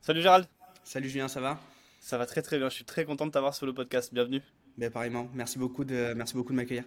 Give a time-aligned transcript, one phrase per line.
[0.00, 0.46] Salut Gérald.
[0.84, 1.58] Salut Julien, ça va?
[2.00, 2.68] Ça va très très bien.
[2.68, 4.14] Je suis très content de t'avoir sur le podcast.
[4.14, 4.42] Bienvenue.
[4.78, 5.28] Ben, pareillement.
[5.34, 6.84] Merci beaucoup de, merci beaucoup de m'accueillir.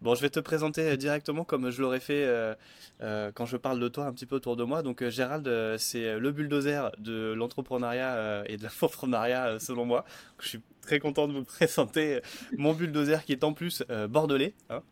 [0.00, 2.54] Bon, je vais te présenter euh, directement comme je l'aurais fait euh,
[3.00, 4.82] euh, quand je parle de toi un petit peu autour de moi.
[4.82, 5.48] Donc, Gérald,
[5.78, 10.04] c'est le bulldozer de l'entrepreneuriat et de l'infoprenariat selon moi.
[10.40, 12.20] Je suis très content de vous présenter
[12.56, 14.54] mon bulldozer qui est en plus bordelais.
[14.70, 14.82] Hein.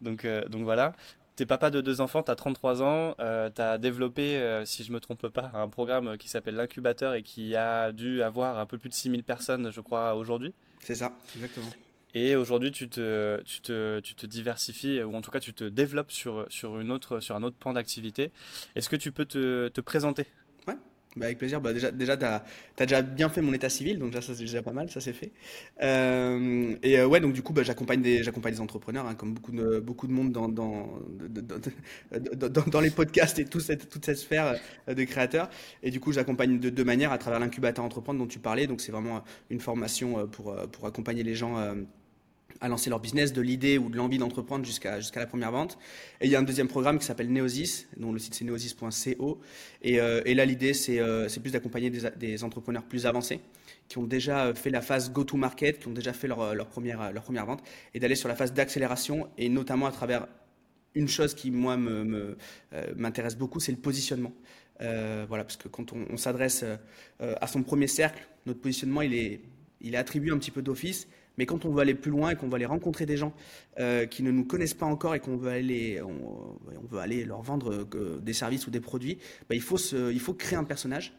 [0.00, 0.94] Donc, donc voilà.
[1.38, 4.98] T'es papa de deux enfants, tu as 33 ans, tu as développé, si je me
[4.98, 8.88] trompe pas, un programme qui s'appelle l'incubateur et qui a dû avoir un peu plus
[8.88, 10.52] de 6000 personnes, je crois, aujourd'hui.
[10.80, 11.70] C'est ça, exactement.
[12.12, 15.62] Et aujourd'hui, tu te, tu, te, tu te diversifies, ou en tout cas, tu te
[15.62, 18.32] développes sur, sur, une autre, sur un autre pan d'activité.
[18.74, 20.26] Est-ce que tu peux te, te présenter?
[21.16, 21.60] Bah avec plaisir.
[21.60, 22.42] Bah déjà, déjà tu as,
[22.78, 25.32] déjà bien fait mon état civil, donc ça, c'est déjà pas mal, ça c'est fait.
[25.82, 29.34] Euh, et euh, ouais, donc du coup, bah, j'accompagne des, j'accompagne des entrepreneurs, hein, comme
[29.34, 31.00] beaucoup de, beaucoup de monde dans, dans,
[32.12, 34.56] dans, les podcasts et toute cette, toute cette sphère
[34.88, 35.48] euh, de créateurs.
[35.82, 38.66] Et du coup, j'accompagne de deux manières, à travers l'incubateur entreprendre dont tu parlais.
[38.66, 41.56] Donc c'est vraiment une formation pour, pour accompagner les gens
[42.60, 45.78] à lancer leur business, de l'idée ou de l'envie d'entreprendre jusqu'à la première vente.
[46.20, 49.40] Et il y a un deuxième programme qui s'appelle Neosis, dont le site c'est neosis.co.
[49.82, 53.40] Et, euh, et là, l'idée, c'est euh, plus d'accompagner des, entrepreneurs plus avancés
[53.88, 57.22] qui ont déjà fait la phase go-to-market, qui ont déjà fait leur, leur, première, leur
[57.22, 57.62] première vente,
[57.94, 60.26] et d'aller sur la phase d'accélération, et notamment à travers
[60.94, 64.32] une chose qui, moi, m'intéresse me, beaucoup, c'est le positionnement.
[64.82, 66.64] Euh, voilà, parce que quand on, on s'adresse
[67.18, 69.40] à son premier cercle, notre positionnement, il est,
[69.80, 72.36] il est attribué un petit peu d'office, mais quand on veut aller plus loin et
[72.36, 73.32] qu'on va aller rencontrer des gens
[73.78, 76.58] euh, qui ne nous connaissent pas encore et qu'on veut aller, on,
[76.90, 80.20] veut aller leur vendre euh, des services ou des produits, bah, il, faut se, il
[80.20, 81.14] faut créer un personnage.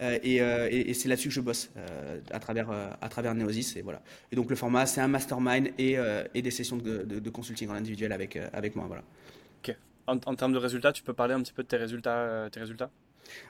[0.00, 1.70] Euh, et, c'est là-dessus que je bosse
[2.30, 4.02] à travers à travers Neosis et voilà.
[4.30, 5.96] Et donc le format c'est un mastermind et,
[6.34, 9.02] des sessions de, consulting en individuel avec avec moi voilà.
[9.62, 9.76] Ok.
[10.06, 12.60] En, en, termes de résultats, tu peux parler un petit peu de tes résultats tes
[12.60, 12.90] résultats?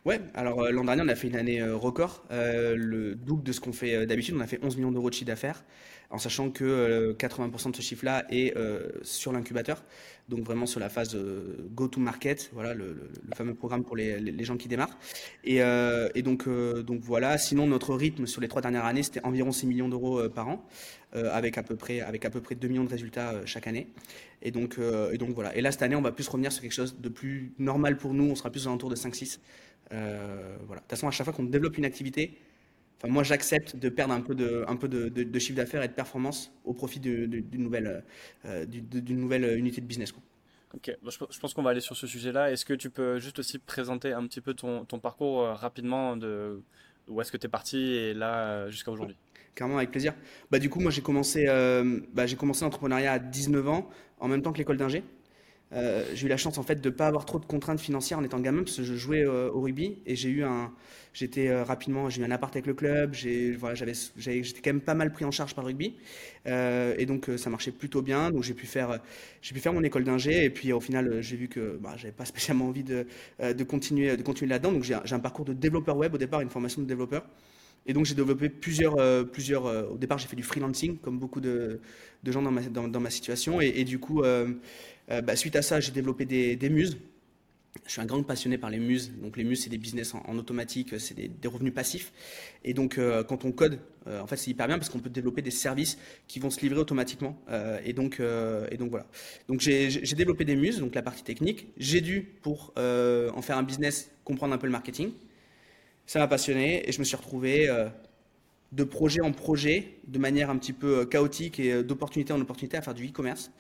[0.05, 3.73] Ouais, alors l'an dernier, on a fait une année record, le double de ce qu'on
[3.73, 4.35] fait d'habitude.
[4.37, 5.65] On a fait 11 millions d'euros de chiffre d'affaires
[6.13, 9.83] en sachant que 80% euh, de ce chiffre-là est euh, sur l'incubateur,
[10.29, 14.69] donc vraiment sur la phase euh, go-to-market, voilà le, fameux programme pour les, gens qui
[14.69, 14.97] démarrent.
[15.45, 15.61] Et,
[16.23, 16.47] donc,
[17.01, 20.49] voilà, sinon notre rythme sur les trois dernières années, c'était environ 6 millions d'euros par
[20.49, 20.65] an,
[21.15, 23.89] avec, à peu près, avec à peu près 2 millions de résultats chaque année.
[24.43, 24.79] Et donc,
[25.13, 25.57] et donc voilà.
[25.57, 28.13] Et là, cette année, on va plus revenir sur quelque chose de plus normal pour
[28.13, 29.39] nous, on sera plus aux alentours de 5-6.
[29.91, 30.03] voilà.
[30.69, 32.39] De toute façon, à chaque fois qu'on développe une activité,
[33.09, 36.53] moi, j'accepte de perdre un peu de, un peu de, chiffre d'affaires et de performance
[36.65, 38.05] au profit d'une nouvelle,
[38.45, 40.13] euh, d'une nouvelle unité de business.
[40.75, 42.51] Ok, je pense qu'on va aller sur ce sujet-là.
[42.51, 46.17] Est-ce que tu peux juste aussi présenter un petit peu ton, ton parcours euh, rapidement
[46.17, 46.63] de
[47.09, 49.17] où est-ce que tu es parti et là euh, jusqu'à aujourd'hui?
[49.55, 50.15] Carrément, avec plaisir.
[50.51, 51.45] Bah, du coup, moi, j'ai commencé,
[52.15, 55.05] bah, j'ai commencé l'entrepreneuriat à 19 ans, en même temps que l'école d'ingé.
[55.75, 58.25] Euh, j'ai eu la chance en fait de pas avoir trop de contraintes financières en
[58.25, 60.71] étant gamin parce que je jouais euh, au rugby et j'ai eu un
[61.15, 64.71] j'étais euh, rapidement j'ai eu un appart avec le club j'ai voilà j'avais j'étais quand
[64.71, 65.95] même pas mal pris en charge par le rugby
[66.47, 69.01] et donc ça marchait plutôt bien donc j'ai pu faire
[69.41, 72.13] j'ai pu faire mon école d'ingé et puis au final j'ai vu que bah, j'avais
[72.13, 73.07] pas spécialement envie de,
[73.65, 76.83] continuer de continuer là-dedans donc j'ai un parcours de développeur web au départ une formation
[76.83, 77.25] de développeur
[77.87, 78.95] et donc j'ai développé plusieurs,
[79.33, 79.65] plusieurs.
[79.91, 81.81] au départ, j'ai fait du freelancing, comme beaucoup de,
[82.25, 83.61] gens dans ma, dans, ma situation.
[83.61, 84.23] Et, du coup,
[85.09, 86.97] bah, suite à ça, j'ai développé des, muses.
[87.87, 89.13] Je suis un grand passionné par les muses.
[89.23, 92.13] Donc les muses, c'est des business en, automatique, c'est des, revenus passifs.
[92.65, 95.11] Et donc euh, quand on code, euh, en fait, c'est hyper bien parce qu'on peut
[95.11, 95.99] développer des services
[96.29, 97.37] qui vont se livrer automatiquement.
[97.85, 99.07] et donc et donc voilà.
[99.49, 101.69] Donc j'ai développé des muses, donc la partie technique.
[101.77, 105.13] J'ai dû pour en faire un business comprendre un peu le marketing.
[106.07, 107.69] Ça m'a passionné et je me suis retrouvé
[108.73, 112.83] de projet en projet, de manière un petit peu chaotique et d'opportunité en opportunité à
[112.83, 113.51] faire du e-commerce.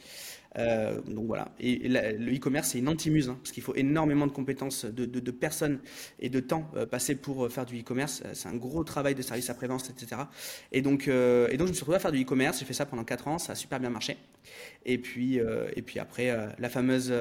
[0.58, 1.48] Euh, donc voilà.
[1.60, 5.80] Et le e-commerce, c'est une anti-muse, hein, parce qu'il faut énormément de compétences, de, personnes
[6.20, 8.22] et de temps euh, passé pour euh, faire du e-commerce.
[8.34, 10.22] C'est un gros travail de service après-vente, etc.
[10.72, 12.58] Et donc, et donc, je me suis retrouvé à faire du e-commerce.
[12.58, 13.38] J'ai fait ça pendant 4 ans.
[13.38, 14.16] Ça a super bien marché.
[14.84, 17.12] Et puis, et puis après, la fameuse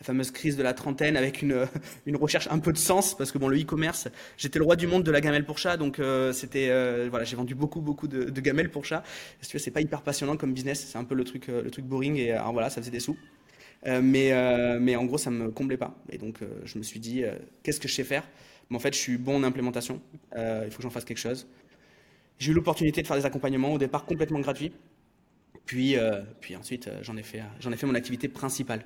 [0.00, 1.66] la fameuse crise de la trentaine avec une,
[2.06, 4.86] une recherche un peu de sens parce que bon le e-commerce j'étais le roi du
[4.86, 8.08] monde de la gamelle pour chat donc euh, c'était euh, voilà j'ai vendu beaucoup beaucoup
[8.08, 9.04] de, gamelles pour chat.
[9.46, 11.84] Tu c'est pas hyper passionnant comme business c'est un peu le truc euh, le truc
[11.84, 13.16] boring et alors voilà ça faisait des sous.
[13.84, 14.30] Mais
[14.78, 15.94] mais en gros ça me comblait pas.
[16.10, 17.24] Et donc je me suis dit
[17.62, 18.28] qu'est-ce que je sais faire?
[18.68, 20.02] Mais en fait je suis bon en implémentation.
[20.36, 21.46] Il faut que j'en fasse quelque chose.
[22.38, 24.72] J'ai eu l'opportunité de faire des accompagnements au départ complètement gratuits.
[25.64, 25.96] Puis,
[26.42, 28.84] puis ensuite, j'en ai, fait, j'en ai fait mon activité principale.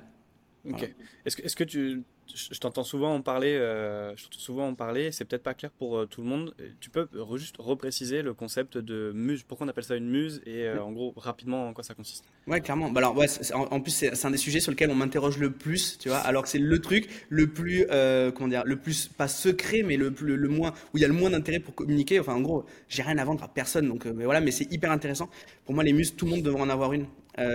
[1.25, 2.03] Est-ce que, est que, tu
[2.33, 6.05] je t'entends souvent en parler, euh, souvent en parler, c'est peut-être pas clair pour euh,
[6.05, 6.55] tout le monde.
[6.79, 10.63] Tu peux juste repréciser le concept de muse, pourquoi on appelle ça une muse et
[10.63, 12.25] euh, en gros rapidement en quoi ça consiste?
[12.47, 12.89] Ouais, clairement.
[12.89, 15.97] Bah alors, ouais, en, plus, c'est un des sujets sur lesquels on m'interroge le plus,
[15.97, 17.85] tu vois, alors que c'est le truc le plus,
[18.33, 21.07] comment dire, le plus, pas secret, mais le, plus, le moins, où il y a
[21.07, 22.19] le moins d'intérêt pour communiquer.
[22.19, 24.91] Enfin, en gros, j'ai rien à vendre à personne, donc, mais voilà, mais c'est hyper
[24.91, 25.29] intéressant.
[25.65, 27.05] Pour moi, les muses, tout le monde devrait en avoir une,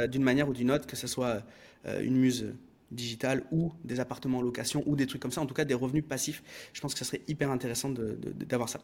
[0.08, 1.42] d'une manière ou d'une autre, que ce soit
[2.00, 2.52] une muse
[2.90, 5.74] digital ou des appartements en location ou des trucs comme ça, en tout cas des
[5.74, 6.42] revenus passifs.
[6.72, 8.80] Je pense que ça serait hyper intéressant d'avoir ça.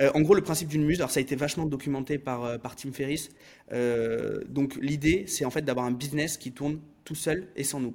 [0.00, 2.58] Euh, en gros, le principe d'une muse, alors ça a été vachement documenté par, euh,
[2.58, 3.30] par Tim Ferriss.
[3.72, 7.80] Euh, donc l'idée, c'est en fait d'avoir un business qui tourne tout seul et sans
[7.80, 7.94] nous.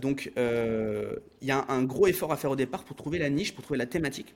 [0.00, 3.54] donc il y a un gros effort à faire au départ pour trouver la niche,
[3.54, 4.34] pour trouver la thématique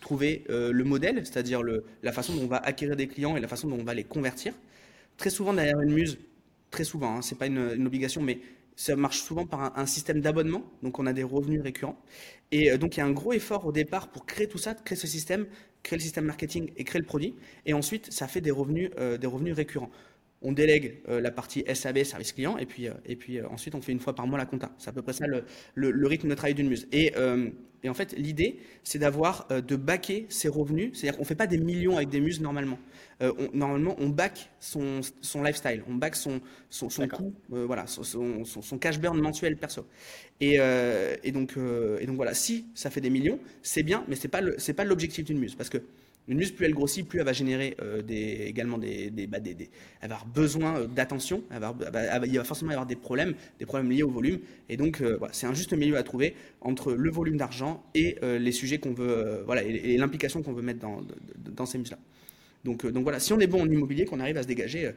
[0.00, 1.62] trouver le modèle, c'est-à-dire
[2.02, 4.04] la façon dont on va acquérir des clients et la façon dont on va les
[4.04, 4.52] convertir.
[5.16, 6.18] Très souvent derrière une muse,
[6.70, 8.38] très souvent, hein, c'est pas une, obligation, mais
[8.78, 12.00] ça marche souvent par un, système d'abonnement, donc on a des revenus récurrents.
[12.52, 14.72] Et euh, donc il y a un gros effort au départ pour créer tout ça,
[14.72, 15.46] créer ce système,
[15.82, 17.34] créer le système marketing et créer le produit.
[17.66, 19.90] Et ensuite, ça fait des revenus, euh, des revenus récurrents.
[20.42, 23.90] On délègue euh, la partie SAB, service client, et puis, et puis ensuite on fait
[23.90, 24.70] une fois par mois la compta.
[24.78, 25.42] C'est à peu près ça le,
[25.74, 26.86] le, rythme de travail d'une muse.
[26.92, 27.12] Et,
[27.82, 30.90] et en fait, l'idée, c'est d'avoir, de baquer ses revenus.
[30.94, 32.78] C'est-à-dire qu'on ne fait pas des millions avec des muses normalement.
[33.20, 36.40] Euh, normalement, on back son, son, lifestyle, on back son,
[36.70, 39.86] son, son coût, euh, voilà, son, son, cash burn mensuel perso.
[40.40, 44.16] Et, euh, et, donc, et donc voilà, si ça fait des millions, c'est bien, mais
[44.28, 45.78] pas c'est pas l'objectif d'une muse, parce que
[46.28, 47.76] une muse, plus elle grossit, plus elle va générer
[48.06, 49.70] des, également bah, des,
[50.00, 54.02] elle va avoir besoin d'attention, il va forcément y avoir des problèmes, des problèmes liés
[54.02, 54.38] au volume,
[54.68, 58.52] et donc voilà, c'est un juste milieu à trouver entre le volume d'argent et les
[58.52, 61.98] sujets qu'on veut, voilà, et, l'implication qu'on veut mettre dans, ces muses là.
[62.64, 64.90] Donc, euh, voilà, si on est bon en immobilier, qu'on arrive à se dégager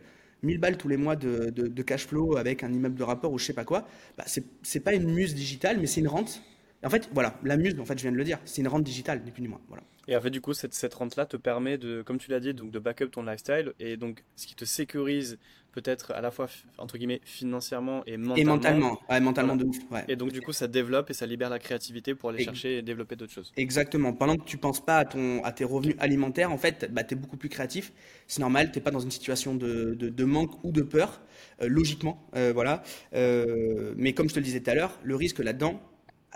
[0.44, 3.32] 1000 euh, balles tous les mois de, de, cash flow avec un immeuble de rapport
[3.32, 3.88] ou je sais pas quoi,
[4.18, 6.42] bah c'est pas une muse digitale, mais c'est une rente.
[6.84, 8.84] En fait, voilà, la muse, en fait, je viens de le dire, c'est une rente
[8.84, 9.62] digitale, ni plus ni moins.
[9.68, 9.84] Voilà.
[10.08, 12.54] Et en fait, du coup, cette, cette rente-là te permet de, comme tu l'as dit,
[12.54, 15.38] donc de backup ton lifestyle et donc ce qui te sécurise
[15.72, 16.48] peut-être à la fois
[16.78, 18.36] entre guillemets financièrement et mentalement.
[18.36, 19.78] Et mentalement, ouais, mentalement de ouf.
[19.90, 20.04] Ouais.
[20.08, 22.82] Et donc du coup ça développe et ça libère la créativité pour aller chercher et
[22.82, 23.52] développer d'autres choses.
[23.58, 24.14] Exactement.
[24.14, 27.14] Pendant que tu penses pas à ton à tes revenus alimentaires, en fait, bah, tu
[27.14, 27.94] es beaucoup plus créatif.
[28.28, 31.22] C'est normal, tu n'es pas dans une situation de, de, manque ou de peur,
[31.62, 32.28] euh, logiquement.
[32.36, 32.84] Euh, voilà.
[33.14, 35.82] Euh, mais comme je te le disais tout à l'heure, le risque là-dedans,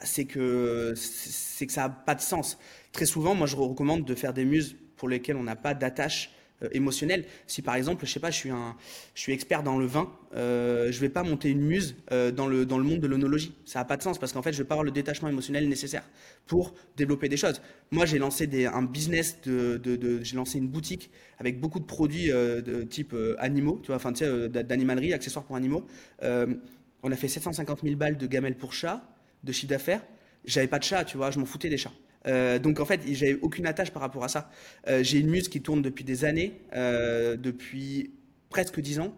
[0.04, 2.58] c'est que c'est que ça n'a pas de sens.
[2.92, 6.32] Très souvent, moi je recommande de faire des muses pour lesquelles on n'a pas d'attache
[6.64, 7.26] euh, émotionnel.
[7.48, 8.78] Si par exemple, je sais pas, je suis un,
[9.14, 12.48] je suis expert dans le vin, euh, je vais pas monter une muse euh, dans
[12.48, 13.54] le dans le monde de l'onologie.
[13.66, 15.68] Ça n'a pas de sens parce qu'en fait, je vais pas avoir le détachement émotionnel
[15.68, 16.04] nécessaire
[16.48, 17.62] pour développer des choses.
[17.92, 19.82] Moi, j'ai lancé un business de,
[20.24, 25.12] j'ai lancé une boutique avec beaucoup de produits de type animaux, tu vois, enfin d'animalerie,
[25.12, 25.86] accessoires pour animaux.
[26.22, 29.04] on a fait 750 000 balles de gamelles pour chats,
[29.44, 30.02] de chiffre d'affaires.
[30.46, 31.92] J'avais pas de chat, tu vois, je m'en foutais des chats.
[32.28, 34.50] Euh, donc en fait, j'avais aucune attache par rapport à ça.
[34.88, 38.12] Euh, j'ai une muse qui tourne depuis des années, euh, depuis
[38.50, 39.14] presque 10 ans,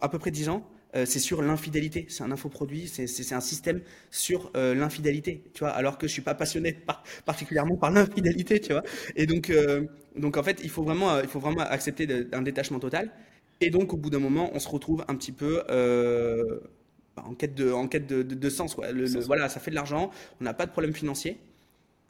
[0.00, 0.66] à peu près 10 ans.
[0.94, 2.06] c'est sur l'infidélité.
[2.08, 5.70] C'est un infoproduit, c'est un système sur l'infidélité, tu vois.
[5.70, 6.76] Alors que je suis pas passionné
[7.24, 8.82] particulièrement par l'infidélité, tu vois.
[9.14, 9.52] Et donc,
[10.16, 13.12] donc en fait, il faut vraiment, il faut vraiment accepter un détachement total.
[13.60, 15.62] Et donc, au bout d'un moment, on se retrouve un petit peu
[17.26, 18.76] en quête de, en quête de, sens.
[19.26, 20.10] voilà, ça fait de l'argent,
[20.40, 21.38] on n'a pas de problème financier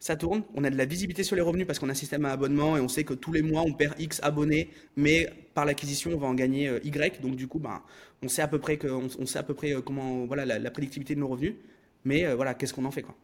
[0.00, 2.24] ça tourne, on a de la visibilité sur les revenus parce qu'on a un système
[2.24, 5.64] à abonnement et on sait que tous les mois on perd X abonnés, mais par
[5.64, 7.20] l'acquisition on va en gagner euh, Y.
[7.20, 7.82] Donc du coup, ben,
[8.22, 10.70] on sait à peu près que, on, sait à peu près euh, comment, voilà, la,
[10.70, 11.54] prédictivité de nos revenus.
[12.04, 13.16] Mais euh, voilà, qu'est-ce qu'on en fait quoi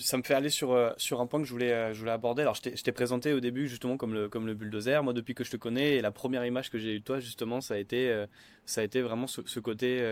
[0.00, 2.42] ça me fait aller sur, sur un point que je voulais, je voulais aborder.
[2.42, 5.02] Alors, je t'ai présenté au début justement comme le, comme le bulldozer.
[5.02, 7.20] Moi, depuis que je te connais, et la première image que j'ai eue de toi,
[7.20, 8.24] justement, ça a été,
[8.64, 10.02] ça a été vraiment ce, côté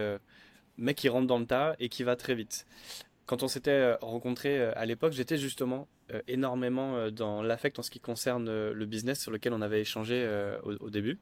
[0.79, 2.67] mec qui rentre dans le tas et qui va très vite
[3.27, 7.83] quand on s'était euh, rencontrés euh, à l'époque, j'étais justement euh, énormément dans l'affect en
[7.83, 10.29] ce qui concerne le business sur lequel on avait échangé
[10.65, 11.19] au, début.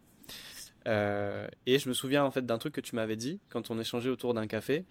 [0.87, 4.11] Et je me souviens en fait d'un truc que tu m'avais dit quand on échangeait
[4.11, 4.85] autour d'un café.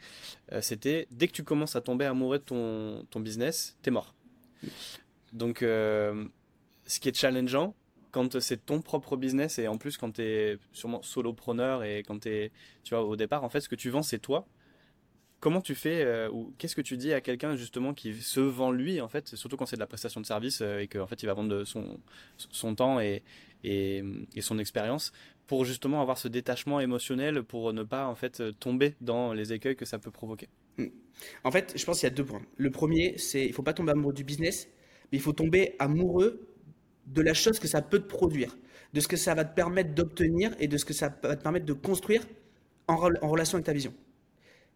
[0.62, 4.14] C'était dès que tu commences à tomber amoureux de ton, ton business, t'es mort.
[5.34, 7.76] Donc, ce qui est challengeant,
[8.12, 12.22] quand c'est ton propre business et en plus quand tu es sûrement solopreneur et quand
[12.22, 12.52] tu es,
[12.84, 14.48] tu vois, au départ, en fait, ce que tu vends, c'est toi
[15.40, 18.72] comment tu fais euh, ou qu'est-ce que tu dis à quelqu'un justement qui se vend
[18.72, 21.24] lui en fait, surtout quand c'est de la prestation de service euh, et qu'en fait
[21.24, 22.00] il va vendre son,
[22.38, 23.24] son temps et,
[23.64, 24.04] et,
[24.42, 25.12] son expérience
[25.50, 29.76] pour justement avoir ce détachement émotionnel pour ne pas en fait tomber dans les écueils
[29.76, 30.48] que ça peut provoquer.
[30.78, 30.90] Hmm.
[31.44, 32.44] En fait, je pense qu'il y a deux points.
[32.58, 34.68] Le premier, c'est il faut pas tomber amoureux du business,
[35.12, 36.48] mais il faut tomber amoureux
[37.08, 38.56] de la chose que ça peut te produire,
[38.94, 41.42] de ce que ça va te permettre d'obtenir et de ce que ça va te
[41.42, 42.22] permettre de construire
[42.88, 43.94] en relation avec ta vision.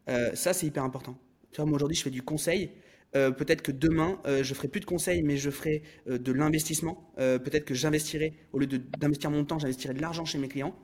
[0.10, 1.15] Euh, ça, c'est hyper important.
[1.51, 2.72] Tu vois, moi aujourd'hui, je fais du conseil.
[3.15, 6.32] Euh, peut-être que demain, euh, je ferai plus de conseils, mais je ferai euh, de
[6.32, 7.12] l'investissement.
[7.17, 10.75] peut-être que j'investirai, au lieu d'investir mon temps, j'investirai de l'argent chez mes clients.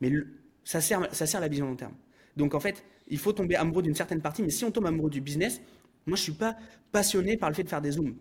[0.00, 0.10] Mais
[0.64, 1.94] ça, sert, ça sert la vision long terme.
[2.36, 4.42] Donc en fait, il faut tomber amoureux d'une certaine partie.
[4.42, 5.60] Mais si on tombe amoureux du business,
[6.06, 6.56] moi, je ne suis pas
[6.92, 8.16] passionné par le fait de faire des zooms.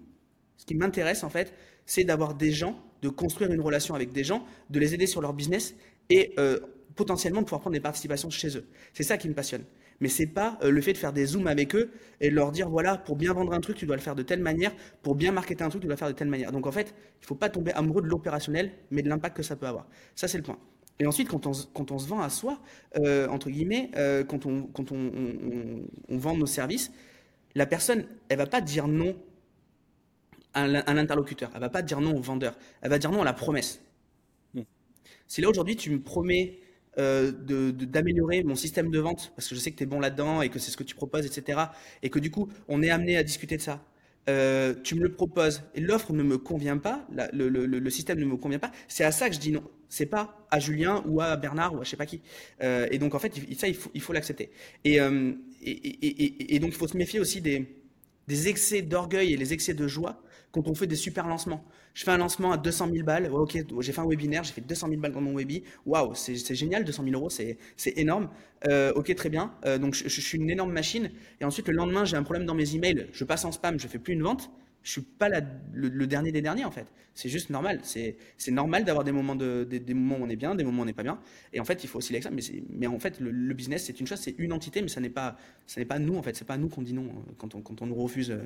[0.57, 1.53] Ce qui m'intéresse, en fait,
[1.85, 5.21] c'est d'avoir des gens, de construire une relation avec des gens, de les aider sur
[5.21, 5.75] leur business
[6.09, 6.35] et
[6.95, 8.65] potentiellement de pouvoir prendre des participations chez eux.
[8.93, 9.63] C'est ça qui me passionne
[9.99, 12.51] mais c'est pas euh, le fait de faire des zooms avec eux et de leur
[12.51, 15.15] dire voilà, pour bien vendre un truc, tu dois le faire de telle manière, pour
[15.15, 16.51] bien marketer un truc, tu dois le faire de telle manière.
[16.51, 19.55] Donc en fait, il faut pas tomber amoureux de l'opérationnel, mais de l'impact que ça
[19.55, 19.87] peut avoir.
[20.15, 20.59] Ça, c'est le point.
[20.99, 22.59] Et ensuite, quand on, quand on se vend à soi,
[22.97, 25.11] euh, entre guillemets, euh, quand, on, quand on,
[26.09, 26.91] on, vend nos services,
[27.53, 29.15] la personne, elle va pas dire non
[30.53, 33.33] à l'interlocuteur, elle va pas dire non au vendeur, elle va dire non à la
[33.33, 33.79] promesse.
[34.55, 34.63] Hmm.
[35.27, 36.57] Si là aujourd'hui tu me promets
[36.97, 40.41] euh, d'améliorer mon système de vente, parce que je sais que tu es bon là-dedans
[40.41, 41.59] et que c'est ce que tu proposes, etc.
[42.03, 43.83] Et que du coup, on est amené à discuter de ça.
[44.29, 48.19] Euh, tu me le proposes et l'offre ne me convient pas, le, le, le, système
[48.19, 49.63] ne me convient pas, c'est à ça que je dis non.
[49.87, 52.21] C'est pas à Julien ou à Bernard ou à je sais pas qui.
[52.61, 54.51] Euh, et donc en fait, ça, il faut il faut l'accepter.
[54.83, 57.67] Et, euh, et, et, et, donc il faut se méfier aussi des,
[58.27, 61.63] des excès d'orgueil et les excès de joie quand on fait des super lancements.
[61.93, 63.29] Je fais un lancement à 200 000 balles.
[63.31, 65.63] ok, j'ai fait un webinaire, j'ai fait 200 000 balles dans mon webi.
[65.85, 67.57] Waouh, c'est génial, 200 000 euros, c'est
[67.97, 68.29] énorme.
[68.67, 69.53] Euh, ok, très bien.
[69.65, 71.11] Euh, donc je, suis une énorme machine.
[71.41, 73.07] Et ensuite, le lendemain, j'ai un problème dans mes emails.
[73.13, 74.49] Je passe en spam, je fais plus une vente.
[74.83, 75.27] Je suis pas
[75.73, 76.85] le, dernier des derniers en fait.
[77.13, 77.81] C'est juste normal.
[77.83, 78.15] C'est
[78.51, 81.03] normal d'avoir des moments de, où on est bien, des moments où on n'est pas
[81.03, 81.19] bien.
[81.51, 82.37] Et en fait, il faut aussi l'examen.
[82.37, 85.09] Mais, mais en fait, le, business, c'est une chose, c'est une entité, mais ça n'est
[85.09, 85.35] pas,
[85.99, 86.35] nous en fait.
[86.35, 88.31] C'est pas nous qu'on dit non quand on, quand on nous refuse.
[88.31, 88.43] Euh,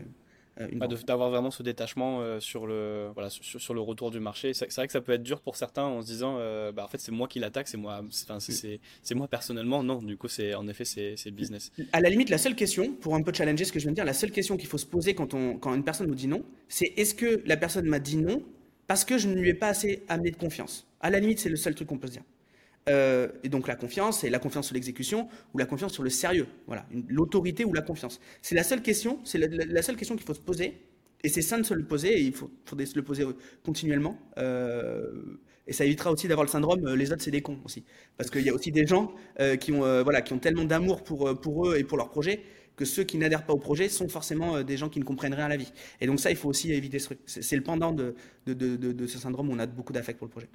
[1.06, 4.54] d'avoir vraiment ce détachement euh, sur, le, voilà, sur, sur, le retour du marché.
[4.54, 6.88] C'est vrai que ça peut être dur pour certains en se disant euh, bah, en
[6.88, 9.84] fait c'est moi qui l'attaque, c'est moi, c'est moi personnellement.
[9.84, 11.72] Non, du coup c'est en effet c'est le business.
[11.94, 13.96] À la limite, la seule question, pour un peu challenger ce que je viens de
[13.96, 16.28] dire, la seule question qu'il faut se poser quand, on, quand une personne nous dit
[16.28, 18.44] non, c'est est-ce que la personne m'a dit non
[18.88, 20.88] parce que je ne lui ai pas assez amené de confiance?
[21.00, 22.24] À la limite, c'est le seul truc qu'on peut se dire.
[22.90, 26.10] Euh, et donc la confiance, c'est la confiance sur l'exécution ou la confiance sur le
[26.10, 26.48] sérieux.
[26.68, 28.20] Voilà, l'autorité ou la confiance.
[28.42, 30.82] C'est la seule question, c'est la, seule question qu'il faut se poser.
[31.24, 33.24] Et c'est sain de se le poser, et il faut, se le poser
[33.64, 34.18] continuellement.
[34.40, 35.12] Euh,
[35.68, 37.84] et ça évitera aussi d'avoir le syndrome euh, les autres c'est des cons aussi.
[38.18, 39.14] Parce qu'il y a aussi des gens
[39.60, 42.42] qui, ont, voilà, qui ont tellement d'amour pour, eux et pour leur projet
[42.76, 45.46] que ceux qui n'adhèrent pas au projet sont forcément des gens qui ne comprennent rien
[45.46, 45.72] à la vie.
[46.00, 47.20] Et donc ça, il faut aussi éviter ce truc.
[47.26, 48.16] C'est le pendant de,
[48.48, 50.50] de ce syndrome où on a beaucoup d'affect pour le projet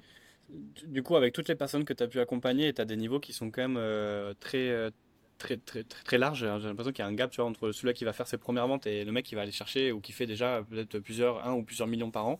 [0.49, 3.19] du coup, avec toutes les personnes que tu as pu accompagner, tu as des niveaux
[3.19, 4.89] qui sont quand même euh, très, euh,
[5.37, 6.39] très, très, très, très larges.
[6.39, 8.87] J'ai l'impression qu'il y a un gap entre celui-là qui va faire ses premières ventes
[8.87, 11.63] et le mec qui va aller chercher ou qui fait déjà peut-être plusieurs, un ou
[11.63, 12.39] plusieurs millions par an.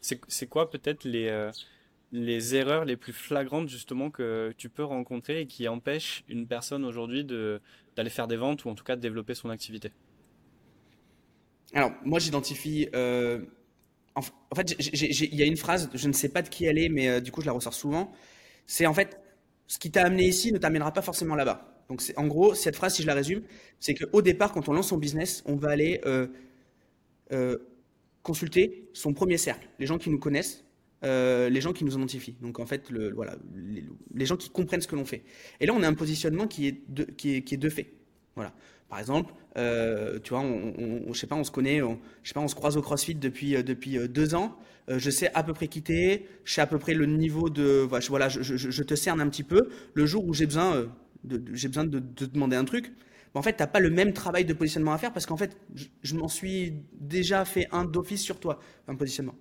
[0.00, 1.50] C'est quoi peut-être les, euh,
[2.12, 6.84] les erreurs les plus flagrantes justement que tu peux rencontrer et qui empêchent une personne
[6.84, 9.90] aujourd'hui d'aller faire des ventes ou en tout cas de développer son activité?
[11.74, 12.88] Alors, moi j'identifie
[14.18, 16.88] en, fait, il y a une phrase, je ne sais pas de qui elle est,
[16.88, 18.12] mais euh, du coup, je la ressors souvent.
[18.66, 19.20] C'est en fait,
[19.66, 21.84] ce qui t'a amené ici ne t'amènera pas forcément là-bas.
[21.88, 23.42] Donc, en gros, cette phrase, si je la résume,
[23.80, 26.26] c'est qu'au départ, quand on lance son business, on va aller euh,
[27.32, 27.58] euh,
[28.22, 30.64] consulter son premier cercle, les gens qui nous connaissent,
[31.02, 32.36] les gens qui nous identifient.
[32.42, 33.36] Donc, en fait, voilà,
[34.14, 35.22] les, gens qui comprennent ce que l'on fait.
[35.60, 37.94] Et là, on a un positionnement qui est de, qui est de fait.
[38.34, 38.52] Voilà.
[38.88, 42.34] Par exemple, euh, tu vois, on, on, sais pas, on se connaît, on, je sais
[42.34, 44.56] pas, on se croise au CrossFit depuis euh, depuis euh, deux ans.
[44.88, 48.28] je sais à peu près quitter, je sais à peu près le niveau de, voilà,
[48.30, 49.68] je, te cerne un petit peu.
[49.92, 50.86] Le jour où j'ai besoin,
[51.24, 52.92] de, j'ai besoin de, de, demander un truc,
[53.34, 55.58] ben, en fait, t'as pas le même travail de positionnement à faire parce qu'en fait,
[56.02, 59.34] je, m'en suis déjà fait un d'office sur toi, un positionnement.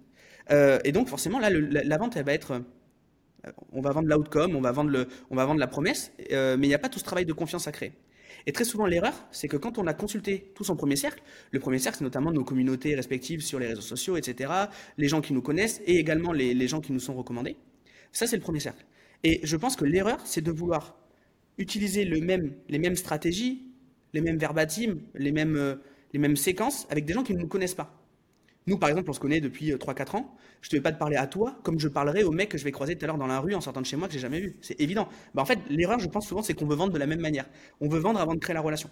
[0.84, 2.62] et donc forcément, là, la, vente, elle va être
[3.72, 6.68] on va vendre l'outcome, on va vendre le, on va vendre la promesse, mais il
[6.68, 7.94] n'y a pas tout ce travail de confiance à créer.
[8.48, 11.60] Et très souvent, l'erreur, c'est que quand on a consulté tout son premier cercle, le
[11.60, 14.52] premier cercle, c'est notamment nos communautés respectives sur les réseaux sociaux, etc.,
[14.98, 17.58] les gens qui nous connaissent et également les, gens qui nous sont recommandés.
[18.14, 18.86] Ça, c'est le premier cercle.
[19.26, 20.98] Et je pense que l'erreur, c'est de vouloir
[21.58, 23.68] utiliser les mêmes stratégies,
[24.14, 25.76] les mêmes verbatims, euh,
[26.14, 27.97] les mêmes séquences avec des gens qui ne nous connaissent pas.
[28.68, 30.36] Nous, par exemple, on se connaît depuis 3-4 euh, ans.
[30.62, 32.66] Je ne vais pas te parler à toi comme je parlerai au mec que je
[32.66, 34.20] vais croiser tout à l'heure dans la rue en sortant de chez moi que j'ai
[34.20, 34.58] jamais vu.
[34.62, 35.08] C'est évident.
[35.34, 37.46] Bah, en fait, l'erreur, je pense souvent, c'est qu'on veut vendre de la même manière.
[37.80, 38.90] On veut vendre avant de créer la relation.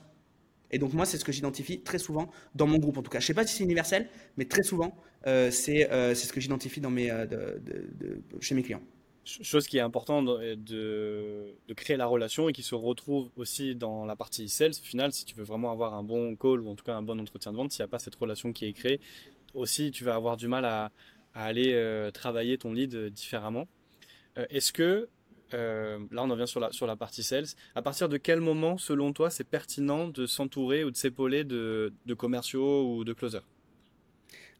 [0.72, 3.20] Et donc moi, c'est ce que j'identifie très souvent dans mon groupe, en tout cas.
[3.20, 4.96] Je ne sais pas si c'est universel, mais très souvent,
[5.27, 7.12] euh, euh, c'est ce que j'identifie mes,
[8.39, 8.82] chez mes clients.
[9.24, 14.05] Chose qui est importante de, de, créer la relation et qui se retrouve aussi dans
[14.05, 14.72] la partie sales.
[14.72, 17.01] Au final, si tu veux vraiment avoir un bon call ou en tout cas un
[17.01, 19.00] bon entretien de vente, s'il n'y a pas cette relation qui est créée,
[19.55, 20.91] aussi tu vas avoir du mal à,
[21.33, 23.67] aller euh, travailler ton lead différemment.
[24.38, 25.09] Euh, est-ce que
[25.51, 27.45] là on en vient sur la, sur la partie sales,
[27.75, 31.93] à partir de quel moment, selon toi, c'est pertinent de s'entourer ou de s'épauler de,
[32.05, 33.43] de commerciaux ou de closers?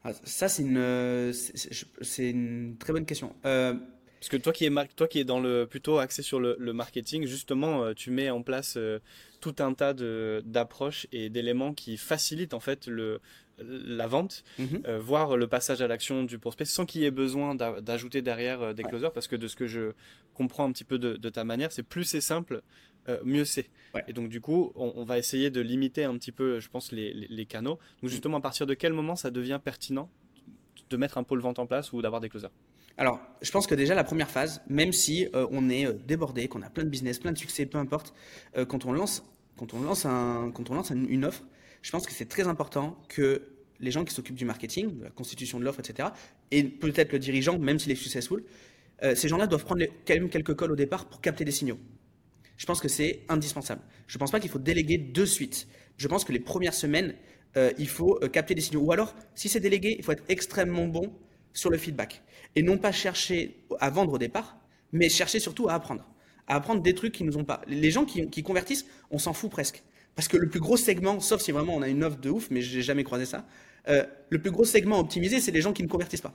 [0.06, 3.34] Ah, ça, c'est une, c'est une très bonne question.
[3.44, 3.74] Euh,
[4.20, 7.26] Parce que toi qui es toi qui est dans le plutôt axé sur le, marketing,
[7.26, 9.00] justement, euh, tu mets en place euh,
[9.40, 13.20] tout un tas d'approches et d'éléments qui facilitent en fait le,
[13.58, 14.44] la vente,
[15.00, 18.82] voire le passage à l'action du prospect, sans qu'il y ait besoin d'ajouter derrière des
[18.82, 19.12] closers.
[19.12, 19.92] Parce que de ce que je
[20.34, 22.62] comprends un petit peu de, de ta manière, c'est plus c'est simple,
[23.08, 23.70] euh, mieux c'est.
[24.08, 27.46] Et donc du coup, on, va essayer de limiter un petit peu, je pense, les,
[27.46, 27.78] canaux.
[28.02, 30.10] Donc justement, à partir de quel moment ça devient pertinent
[30.90, 32.52] de mettre un pôle vente en place ou d'avoir des closers
[32.98, 36.48] alors, je pense que déjà la première phase, même si euh, on est euh, débordé,
[36.48, 38.14] qu'on a plein de business, plein de succès, peu importe,
[38.68, 39.22] quand on lance,
[39.58, 41.42] quand on lance un, quand on lance une offre,
[41.82, 43.42] je pense que c'est très important que
[43.80, 46.08] les gens qui s'occupent du marketing, de la constitution de l'offre, etc.,
[46.50, 48.44] et peut-être le dirigeant, même s'il est successful,
[49.14, 51.78] ces gens-là doivent prendre quand même quelques calls au départ pour capter des signaux.
[52.56, 53.82] Je pense que c'est indispensable.
[54.06, 55.68] Je ne pense pas qu'il faut déléguer de suite.
[55.96, 57.14] Je pense que les premières semaines,
[57.56, 58.80] euh, il faut euh, capter des signaux.
[58.80, 61.12] Ou alors, si c'est délégué, il faut être extrêmement bon
[61.52, 62.22] sur le feedback.
[62.54, 64.58] Et non pas chercher à vendre au départ,
[64.92, 66.08] mais chercher surtout à apprendre.
[66.46, 67.62] À apprendre des trucs qui nous ont pas.
[67.66, 69.82] Les gens qui, convertissent, on s'en fout presque.
[70.16, 72.48] Parce que le plus gros segment, sauf si vraiment on a une offre de ouf,
[72.50, 73.46] mais je n'ai jamais croisé ça,
[73.88, 76.34] euh, le plus gros segment optimisé, c'est les gens qui ne convertissent pas.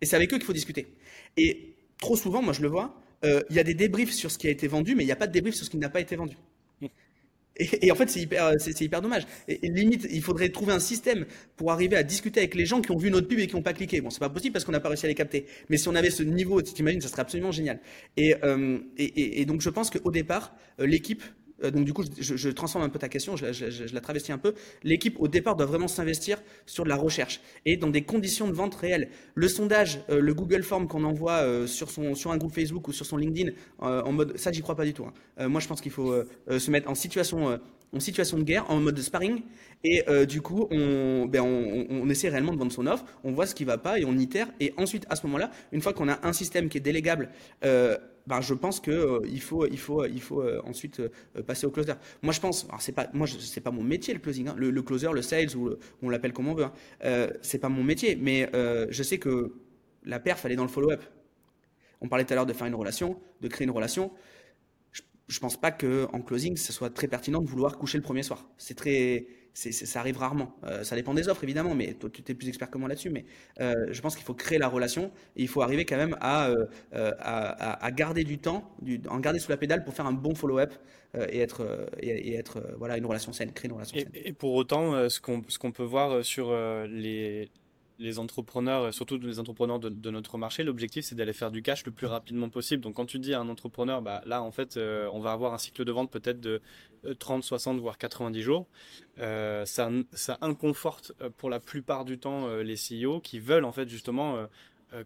[0.00, 0.94] Et c'est avec eux qu'il faut discuter.
[1.36, 4.38] Et trop souvent, moi je le vois, euh, il y a des débriefs sur ce
[4.38, 5.88] qui a été vendu, mais il n'y a pas de débrief sur ce qui n'a
[5.88, 6.36] pas été vendu.
[7.60, 9.24] Et, en fait, c'est hyper, c'est, hyper dommage.
[9.48, 12.92] Et, limite, il faudrait trouver un système pour arriver à discuter avec les gens qui
[12.92, 14.00] ont vu notre pub et qui n'ont pas cliqué.
[14.00, 15.44] Bon, c'est pas possible parce qu'on n'a pas réussi à les capter.
[15.68, 17.80] Mais si on avait ce niveau, tu t'imagines, ça serait absolument génial.
[18.16, 18.78] Et, euh,
[19.44, 21.24] donc, je pense qu'au départ, l'équipe
[21.64, 24.54] euh, donc du coup, je, transforme un peu ta question, je, la travestis un peu.
[24.82, 28.52] L'équipe, au départ, doit vraiment s'investir sur de la recherche et dans des conditions de
[28.52, 29.10] vente réelles.
[29.34, 32.88] Le sondage, euh, le Google Form qu'on envoie euh, sur, son, sur un groupe Facebook
[32.88, 35.04] ou sur son LinkedIn, en mode, ça, j'y crois pas du tout.
[35.38, 35.48] Hein.
[35.48, 36.14] moi, je pense qu'il faut
[36.48, 37.58] se mettre en situation,
[37.92, 39.42] en situation de guerre, en mode sparring.
[39.84, 43.54] Et du coup, on, ben, on, essaie réellement de vendre son offre, on voit ce
[43.54, 44.48] qui va pas et on itère.
[44.58, 47.30] Et ensuite, à ce moment-là, une fois qu'on a un système qui est délégable,
[48.28, 51.70] ben, je pense qu'il euh, faut, il faut, il faut euh, ensuite euh, passer au
[51.70, 51.94] closer.
[52.20, 54.54] Moi, je pense, alors c'est pas, moi, c'est pas mon métier le closing, hein.
[54.58, 55.70] le, closer, le sales ou,
[56.02, 56.66] on l'appelle comme on veut.
[57.02, 57.28] Hein.
[57.40, 58.50] c'est pas mon métier, mais
[58.90, 59.54] je sais que
[60.04, 61.02] la perf, elle est dans le follow-up.
[62.02, 64.12] On parlait tout à l'heure de faire une relation, de créer une relation.
[65.28, 68.22] Je, pense pas que en closing, ce soit très pertinent de vouloir coucher le premier
[68.22, 68.48] soir.
[68.56, 70.54] C'est très, ça arrive rarement.
[70.64, 73.10] Euh, ça dépend des offres évidemment, mais toi tu es plus expert que moi là-dessus.
[73.10, 73.24] Mais
[73.60, 76.48] euh, je pense qu'il faut créer la relation et il faut arriver quand même à,
[76.48, 78.74] euh, à, garder du temps,
[79.08, 80.74] en garder sous la pédale pour faire un bon follow-up
[81.30, 84.12] et être, et, être voilà, une relation saine, créer une relation et, saine.
[84.14, 86.52] Et pour autant, ce qu'on ce qu'on peut voir sur
[86.86, 87.50] les
[87.98, 91.92] les entrepreneurs, surtout les entrepreneurs de, notre marché, l'objectif c'est d'aller faire du cash le
[91.92, 92.82] plus rapidement possible.
[92.82, 95.52] Donc quand tu dis à un entrepreneur, bah, là en fait euh, on va avoir
[95.54, 96.60] un cycle de vente peut-être de
[97.18, 98.66] 30, euh, 60, voire 90 jours,
[99.18, 103.88] euh, ça, ça inconforte pour la plupart du temps les CEO qui veulent en fait
[103.88, 104.46] justement euh,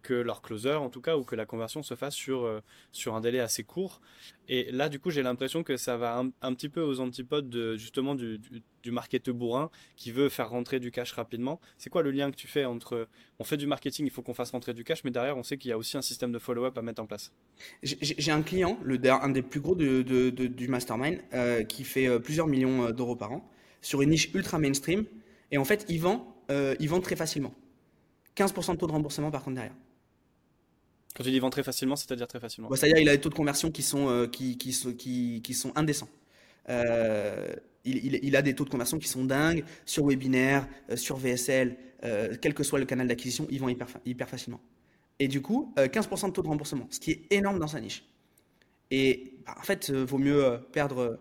[0.03, 2.61] que leur closer en tout cas ou que la conversion se fasse sur euh,
[2.93, 4.01] sur un délai assez court.
[4.49, 7.77] Et là du coup j'ai l'impression que ça va un, petit peu aux antipodes de,
[7.77, 8.41] justement du,
[8.83, 11.61] du, marketeur bourrin qui veut faire rentrer du cash rapidement.
[11.79, 13.09] C'est quoi le lien que tu fais entre
[13.41, 15.57] on fait du marketing il faut qu'on fasse rentrer du cash mais derrière on sait
[15.57, 17.33] qu'il y a aussi un système de follow-up à mettre en place.
[17.83, 22.47] J'ai un client le un des plus gros de, du mastermind euh, qui fait plusieurs
[22.47, 25.07] millions d'euros par an sur une niche ultra mainstream.
[25.51, 27.53] Et en fait il vend il vend très facilement
[28.37, 29.75] 15% de taux de remboursement par contre derrière.
[31.15, 33.29] Quand tu dis vend très facilement, c'est-à-dire très facilement bah, C'est-à-dire il a des taux
[33.29, 36.09] de conversion qui sont, euh, qui, qui, qui, sont indécents.
[36.69, 41.77] Euh, il, a des taux de conversion qui sont dingues sur webinaire, euh, sur VSL,
[42.41, 44.61] quel que soit le canal d'acquisition, ils vont hyper, hyper facilement.
[45.21, 48.05] Et du coup, 15% de taux de remboursement, ce qui est énorme dans sa niche.
[48.91, 51.21] Et bah, en fait, vaut mieux perdre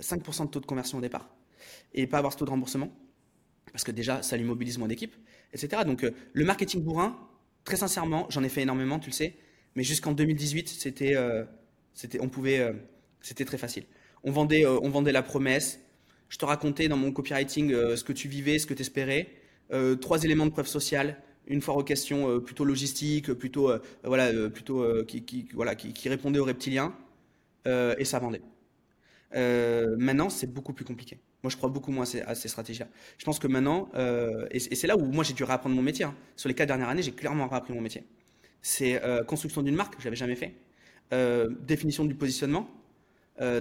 [0.00, 1.28] 5% de taux de conversion au départ
[1.92, 2.90] et pas avoir ce taux de remboursement,
[3.70, 5.14] parce que déjà, ça lui mobilise moins d'équipe
[5.54, 5.82] etc.
[5.86, 7.16] Donc euh, le marketing bourrin,
[7.64, 9.34] très sincèrement, j'en ai fait énormément, tu le sais,
[9.76, 11.44] mais jusqu'en 2018, c'était, euh,
[11.94, 12.72] c'était, on pouvait, euh,
[13.20, 13.84] c'était très facile.
[14.24, 15.80] On vendait, on vendait la promesse.
[16.30, 19.28] Je te racontais dans mon copywriting ce que tu vivais, ce que tu espérais.
[20.00, 23.70] trois éléments de preuve sociale, une fois aux questions plutôt logistiques, plutôt
[24.02, 26.94] voilà, plutôt qui, qui, voilà, qui, répondaient aux reptiliens,
[27.66, 28.40] et ça vendait.
[29.98, 31.18] maintenant, c'est beaucoup plus compliqué.
[31.44, 32.88] Moi, je crois beaucoup moins à ces, stratégies-là.
[33.18, 36.06] Je pense que maintenant, euh, et, c'est là où moi j'ai dû réapprendre mon métier.
[36.06, 36.14] Hein.
[36.36, 38.02] Sur les quatre dernières années, j'ai clairement réappris mon métier.
[38.62, 40.54] C'est euh, construction d'une marque, je l'avais jamais fait.
[41.12, 42.66] Euh, définition du positionnement.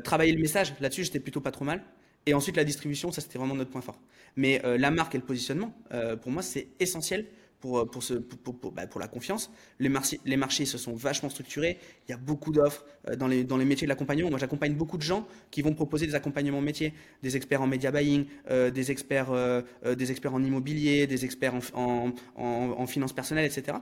[0.01, 1.83] travailler le message, là-dessus, j'étais plutôt pas trop mal.
[2.25, 3.99] Et ensuite, la distribution, ça c'était vraiment notre point fort.
[4.37, 5.73] Mais la marque et le positionnement,
[6.21, 7.25] pour moi, c'est essentiel
[7.63, 9.49] pour, bah, pour, la confiance.
[9.79, 11.77] Les marchés, se sont vachement structurés.
[12.07, 14.29] Il y a beaucoup d'offres euh, dans les, métiers de l'accompagnement.
[14.29, 17.91] Moi, j'accompagne beaucoup de gens qui vont proposer des accompagnements métiers, des experts en media
[17.91, 23.77] buying, euh, des, experts, euh, en immobilier, des experts en, en, en, finance personnelle, etc.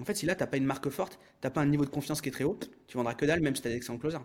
[0.00, 1.84] En fait, si là, tu n'as pas une marque forte, tu n'as pas un niveau
[1.84, 3.76] de confiance qui est très haut, tu vendras que dalle, même si tu as des
[3.76, 4.24] excellents closers.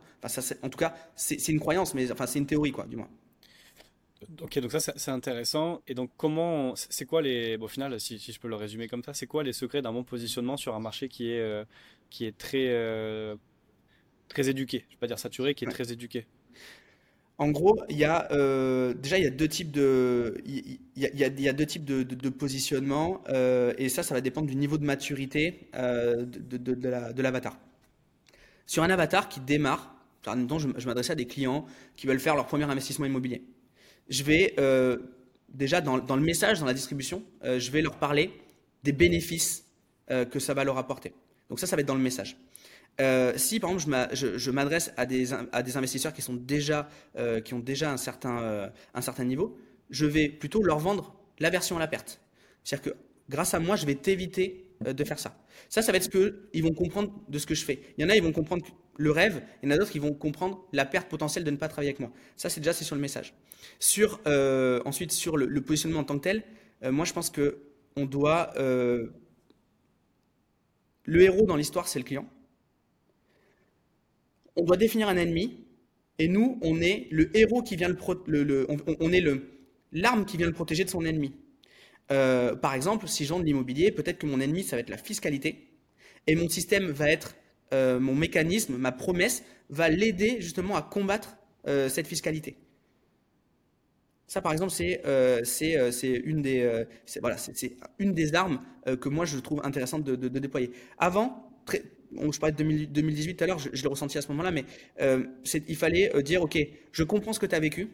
[0.63, 3.09] En tout cas, c'est une croyance, mais enfin, c'est une théorie, quoi, du moins.
[4.41, 5.81] Ok, donc ça c'est intéressant.
[5.87, 8.87] Et donc comment, c'est quoi les, bon, au final, si, si, je peux le résumer
[8.87, 11.63] comme ça, c'est quoi les secrets d'un bon positionnement sur un marché qui est, euh,
[12.09, 13.35] qui est très, euh,
[14.29, 14.85] très éduqué?
[14.89, 16.25] Je vais pas dire saturé, qui est très éduqué.
[17.37, 21.05] En gros, il y a euh, déjà il y a deux types de il y,
[21.05, 23.21] a, il y a deux types de, de, positionnement
[23.77, 27.57] et ça ça va dépendre du niveau de maturité de, de l'avatar.
[28.67, 31.65] Sur un avatar qui démarre, par exemple, je, je m'adresse à des clients
[31.97, 33.43] qui veulent faire leur premier investissement immobilier
[34.09, 34.97] je vais euh,
[35.49, 38.31] déjà dans, le message, dans la distribution, euh, je vais leur parler
[38.83, 39.65] des bénéfices
[40.11, 41.13] euh, que ça va leur apporter.
[41.49, 42.37] Donc ça, ça va être dans le message.
[43.35, 46.89] si par exemple je m'adresse à des, investisseurs qui, sont déjà,
[47.43, 49.57] qui ont déjà un certain, un certain niveau,
[49.91, 52.19] je vais plutôt leur vendre la version à la perte.
[52.63, 52.97] C'est-à-dire que
[53.29, 55.37] grâce à moi, je vais t'éviter de faire ça.
[55.69, 57.79] Ça, ça va être ce qu'ils vont comprendre de ce que je fais.
[57.97, 58.65] Il y en a, ils vont comprendre
[58.97, 61.57] le rêve, il y en a d'autres qui vont comprendre la perte potentielle de ne
[61.57, 62.11] pas travailler avec moi.
[62.37, 63.33] Ça, c'est déjà c'est sur le message.
[63.79, 66.43] Sur euh, ensuite sur le, positionnement en tant que tel,
[66.83, 67.59] euh, moi je pense que
[67.95, 69.07] on doit euh,
[71.03, 72.27] le héros dans l'histoire, c'est le client.
[74.55, 75.65] On doit définir un ennemi,
[76.17, 79.23] et nous, on est le héros qui vient le, on, est
[79.91, 81.33] l'arme qui vient le protéger de son ennemi.
[82.07, 85.67] par exemple, si j'en de l'immobilier, peut-être que mon ennemi, ça va être la fiscalité,
[86.27, 87.35] et mon système va être
[87.73, 92.57] euh, mon mécanisme, ma promesse, va l'aider justement à combattre euh, cette fiscalité.
[94.27, 95.41] Ça, par exemple, c'est euh,
[96.25, 98.61] une, des, armes
[98.99, 100.71] que moi je trouve intéressante de, déployer.
[100.97, 104.65] Avant, je parlais de 2018 tout à l'heure, je, l'ai ressenti à ce moment-là, mais
[105.67, 106.57] il fallait dire, OK,
[106.91, 107.89] je comprends ce que tu as vécu,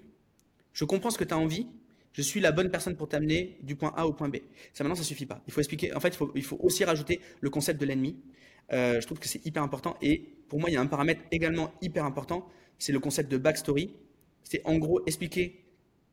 [0.74, 1.68] je comprends ce que tu as envie,
[2.14, 4.38] je suis la bonne personne pour t'amener du point A au point B.
[4.74, 5.42] Ça maintenant, ça suffit pas.
[5.48, 5.94] Il faut expliquer.
[5.96, 8.18] En fait, il faut, aussi rajouter le concept de l'ennemi.
[8.74, 9.96] Euh, je trouve que c'est hyper important.
[10.02, 10.20] Et
[10.50, 12.48] pour moi, il y a un paramètre également hyper important,
[12.80, 13.94] c'est le concept de backstory.
[14.44, 15.64] C'est en gros expliquer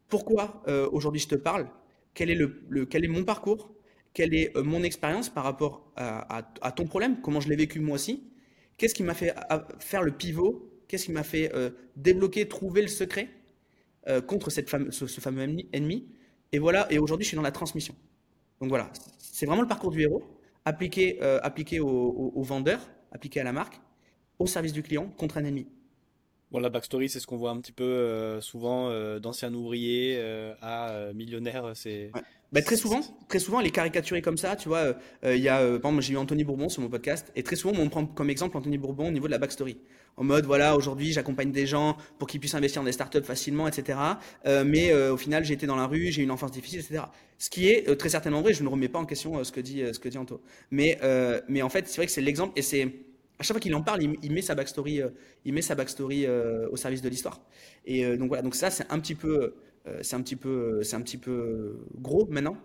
[0.09, 1.69] pourquoi euh, aujourd'hui je te parle,
[2.15, 3.75] quel est, le, quel est mon parcours,
[4.15, 7.97] quelle est euh, mon expérience par rapport à, ton problème, comment je l'ai vécu moi
[7.97, 8.23] aussi,
[8.77, 9.35] qu'est-ce qui m'a fait
[9.81, 11.53] faire le pivot, qu'est-ce qui m'a fait
[11.97, 13.29] débloquer, trouver le secret
[14.27, 15.43] contre cette ce, ce, fameux
[15.73, 16.07] ennemi.
[16.53, 17.95] Et voilà, et aujourd'hui je suis dans la transmission.
[18.61, 20.23] Donc voilà, c'est vraiment le parcours du héros
[20.69, 22.81] appliqué, euh, appliqué au, vendeur,
[23.13, 23.81] appliqué à la marque,
[24.39, 25.67] au service du client contre un ennemi.
[26.51, 30.19] Bon, la backstory, c'est ce qu'on voit un petit peu euh, souvent euh, d'anciens ouvriers
[30.63, 31.73] à millionnaires.
[31.75, 32.11] C'est
[32.53, 34.95] bah, très souvent, très souvent, les caricaturer comme ça, tu vois.
[35.25, 37.79] Il y a, par exemple, j'ai eu Anthony Bourbon sur mon podcast, et très souvent,
[37.79, 39.79] on prend comme exemple Anthony Bourbon au niveau de la backstory
[40.19, 43.69] en mode voilà aujourd'hui j'accompagne des gens pour qu'ils puissent investir dans des startups facilement,
[43.69, 43.99] etc.
[44.47, 46.81] Euh, mais euh, au final j'ai été dans la rue, j'ai eu une enfance difficile,
[46.81, 47.05] etc.
[47.39, 49.61] Ce qui est euh, très certainement vrai, je ne remets pas en question ce que
[49.61, 50.43] dit ce que dit Anto.
[50.71, 50.99] Mais
[51.49, 52.83] mais en fait c'est vrai que c'est l'exemple et c'est
[53.39, 55.01] à chaque fois qu'il en parle, il, met sa backstory,
[55.45, 57.41] il met sa backstory au service de l'histoire.
[57.85, 59.55] Et donc voilà, donc ça c'est un petit peu,
[60.03, 62.57] c'est un petit peu, c'est un petit peu gros maintenant.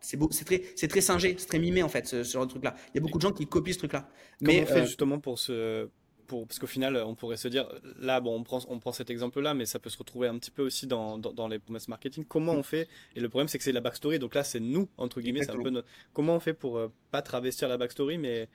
[0.00, 2.74] C'est beau, c'est très, c'est très singé, c'est très mimé en fait ce, ce truc-là.
[2.92, 4.08] Il y a beaucoup de gens qui copient ce truc-là.
[4.40, 5.88] Mais on fait justement pour se
[6.26, 7.66] parce qu'au final, on pourrait se dire,
[7.98, 10.50] là, bon, on prend, on prend cet exemple-là, mais ça peut se retrouver un petit
[10.50, 12.24] peu aussi dans, dans, les promesses marketing.
[12.24, 12.88] Comment on fait?
[13.14, 15.50] Et le problème, c'est que c'est la backstory, donc là, c'est nous, entre guillemets, c'est
[15.50, 15.88] un peu notre...
[16.12, 18.48] Comment on fait pour euh, pas travestir la backstory, mais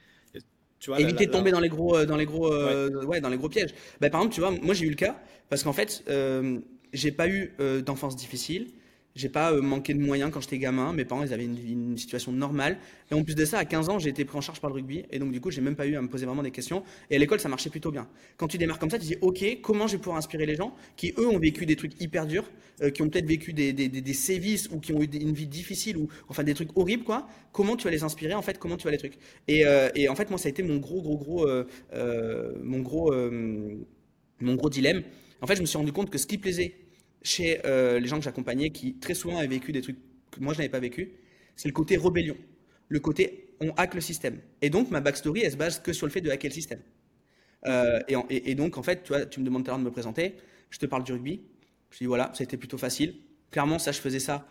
[0.79, 3.21] tu vois, éviter de tomber dans les gros, euh, dans les gros, euh, ouais.
[3.21, 3.73] dans les gros pièges.
[3.99, 6.03] Bah, par exemple, tu vois, moi j'ai eu le cas parce qu'en fait,
[6.93, 7.53] j'ai pas eu
[7.85, 8.71] d'enfance difficile.
[9.15, 10.93] J'ai pas euh, manqué de moyens quand j'étais gamin.
[10.93, 12.77] Mes parents, ils avaient une, situation normale.
[13.11, 14.75] Et en plus de ça, à 15 ans, j'ai été pris en charge par le
[14.75, 15.03] rugby.
[15.11, 16.83] Et donc, du coup, j'ai même pas eu à me poser vraiment des questions.
[17.09, 18.07] Et à l'école, ça marchait plutôt bien.
[18.37, 20.73] Quand tu démarres comme ça, tu dis, OK, comment je vais pouvoir inspirer les gens
[20.95, 22.49] qui, eux, ont vécu des trucs hyper durs,
[22.81, 26.07] euh, qui ont peut-être vécu des, sévices ou qui ont eu une vie difficile ou,
[26.29, 27.27] enfin, des trucs horribles, quoi.
[27.51, 29.17] Comment tu vas les inspirer, en fait, comment tu vas les trucs?
[29.47, 31.47] Et, euh, et en fait, moi, ça a été mon gros, gros, gros,
[32.63, 33.13] mon gros,
[34.39, 35.03] mon gros dilemme.
[35.41, 36.75] En fait, je me suis rendu compte que ce qui plaisait
[37.21, 39.97] chez euh, les gens que j'accompagnais qui très souvent avaient vécu des trucs
[40.31, 41.11] que moi je n'avais pas vécu,
[41.55, 42.37] c'est le côté rébellion,
[42.89, 44.39] le côté on hack le système.
[44.61, 46.79] Et donc ma backstory elle se base que sur le fait de hacker le système.
[47.67, 50.35] Euh, et, donc en fait, tu, me demandes tout à l'heure de me présenter,
[50.71, 51.41] je te parle du rugby,
[51.91, 53.15] je dis voilà, ça a été plutôt facile.
[53.51, 54.47] Clairement, ça je faisais ça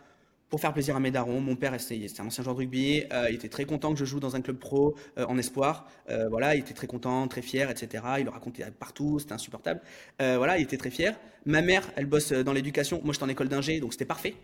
[0.51, 1.41] pour faire plaisir à mes darons.
[1.41, 3.05] Mon père, c'était un ancien joueur de rugby.
[3.13, 5.89] Euh, il était très content que je joue dans un club pro euh, en espoir.
[6.11, 8.05] Euh, voilà, il était très content, très fier, etc.
[8.19, 9.81] Il le racontait partout, c'était insupportable.
[10.19, 11.19] voilà, il était très fier.
[11.47, 13.01] Ma mère, elle bosse dans l'éducation.
[13.05, 14.35] Moi, j'étais en école d'ingé, donc c'était parfait.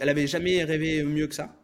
[0.00, 1.56] Elle avait jamais rêvé mieux que ça.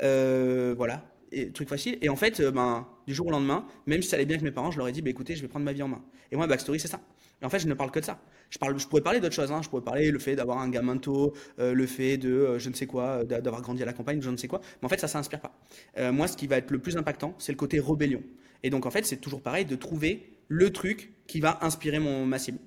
[0.00, 1.02] voilà,
[1.32, 1.96] et, truc facile.
[2.02, 4.52] Et en fait, ben, du jour au lendemain, même si ça allait bien avec mes
[4.52, 6.02] parents, je leur ai dit, bah, écoutez, je vais prendre ma vie en main.
[6.30, 7.00] Et moi, backstory, c'est ça.
[7.40, 8.20] Et en fait, je ne parle que de ça.
[8.50, 9.52] Je, parle, je pourrais parler d'autres choses.
[9.52, 9.60] Hein.
[9.62, 12.68] Je pourrais parler le fait d'avoir un gamin tôt, euh, le fait de euh, je
[12.68, 14.60] ne sais quoi, d'avoir grandi à la campagne, je ne sais quoi.
[14.80, 15.52] Mais en fait, ça, ça inspire pas.
[15.98, 18.22] Euh, moi, ce qui va être le plus impactant, c'est le côté rébellion.
[18.62, 22.26] Et donc, en fait, c'est toujours pareil de trouver le truc qui va inspirer mon,
[22.26, 22.58] ma cible.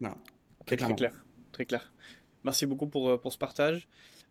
[0.00, 0.16] Voilà.
[0.66, 1.12] Très, très clair.
[1.52, 1.92] Très clair.
[2.44, 3.88] Merci beaucoup pour, pour ce partage.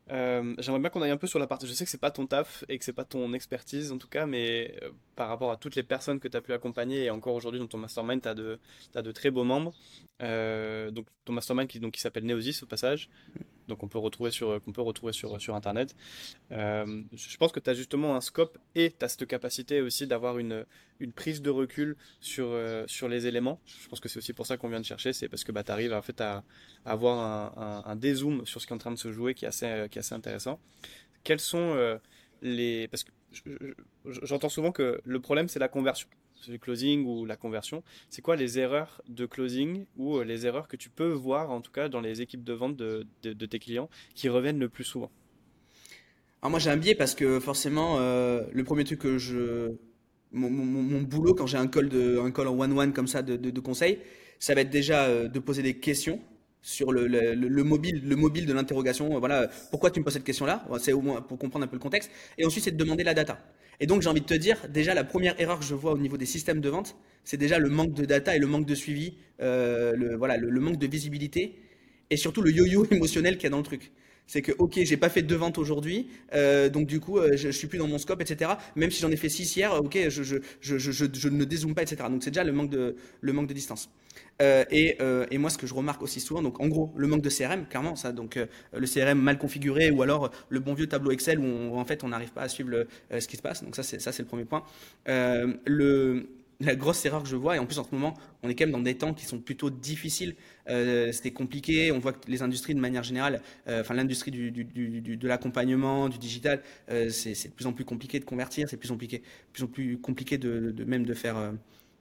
[0.10, 1.67] Euh, j'aimerais bien qu'on aille un peu sur la partie.
[1.67, 4.08] Je sais que c'est pas ton taf et que c'est pas ton expertise en tout
[4.08, 7.10] cas, mais euh, par rapport à toutes les personnes que tu as pu accompagner et
[7.10, 8.36] encore aujourd'hui dans ton mastermind, tu as,
[8.96, 9.74] as, de très beaux membres.
[10.22, 13.10] Euh, donc ton mastermind qui, qui s'appelle Neosis au passage,
[13.67, 15.95] donc on peut retrouver sur, qu'on peut retrouver sur, sur Internet.
[16.51, 20.08] Euh, je pense que tu as justement un scope et tu as cette capacité aussi
[20.08, 20.65] d'avoir une,
[20.99, 23.60] une prise de recul sur, euh, sur les éléments.
[23.65, 25.63] Je pense que c'est aussi pour ça qu'on vient de chercher, c'est parce que bah,
[25.63, 26.43] tu arrives en fait à,
[26.86, 27.19] avoir
[27.58, 29.88] un, un, dézoom sur ce qui est en train de se jouer qui est assez,
[29.91, 30.60] qui est assez intéressant.
[31.23, 31.99] Quels sont
[32.41, 32.88] les...
[32.88, 33.12] Parce que
[34.23, 36.08] j'entends souvent que le problème c'est la conversion
[36.47, 40.67] le closing ou la conversion, c'est quoi les erreurs de closing ou euh, les erreurs
[40.67, 43.89] que tu peux voir en tout cas dans les équipes de vente de, tes clients
[44.15, 45.12] qui reviennent le plus souvent?
[46.41, 49.76] Alors moi j'ai un biais parce que forcément euh, le premier truc que je
[50.32, 53.36] mon, boulot quand j'ai un call de un call en one one comme ça de,
[53.36, 54.00] de, conseil,
[54.39, 56.19] ça va être déjà euh, de poser des questions
[56.62, 59.17] sur le, le, mobile, le mobile de l'interrogation.
[59.19, 60.67] Voilà, pourquoi tu me poses cette question-là?
[60.80, 62.12] C'est au moins pour comprendre un peu le contexte.
[62.38, 63.39] Et ensuite, c'est de demander la data.
[63.80, 65.98] Et donc, j'ai envie de te dire, déjà, la première erreur que je vois au
[65.98, 68.74] niveau des systèmes de vente, c'est déjà le manque de data et le manque de
[68.74, 71.60] suivi, euh, le, voilà, le, manque de visibilité
[72.10, 73.92] et surtout le yo-yo émotionnel qu'il y a dans le truc.
[74.28, 77.50] C'est que, ok, j'ai pas fait deux ventes aujourd'hui, euh, donc du coup, euh, je,
[77.50, 78.52] je, suis plus dans mon scope, etc.
[78.76, 82.04] Même si j'en ai fait six hier, ok, je, ne dézoome pas, etc.
[82.10, 83.90] Donc c'est déjà le manque de, distance.
[84.42, 87.30] Euh, et, moi, ce que je remarque aussi souvent, donc en gros, le manque de
[87.30, 88.38] CRM, clairement, ça, donc
[88.74, 92.10] le CRM mal configuré ou alors le bon vieux tableau Excel où, en fait on
[92.10, 92.86] n'arrive pas à suivre
[93.18, 93.63] ce qui se passe.
[93.63, 94.63] Donc ça, c'est ça, c'est le premier point.
[96.60, 98.65] La grosse erreur que je vois, et en plus en ce moment, on est quand
[98.65, 100.36] même dans des temps qui sont plutôt difficiles.
[100.70, 101.91] Euh, C'était compliqué.
[101.91, 106.10] On voit que les industries, de manière générale, enfin l'industrie du, du, du, de l'accompagnement,
[106.10, 106.62] du digital,
[107.10, 108.67] c'est de plus en plus compliqué de convertir.
[108.70, 109.08] C'est de plus en plus,
[109.62, 111.54] en plus compliqué de, même de faire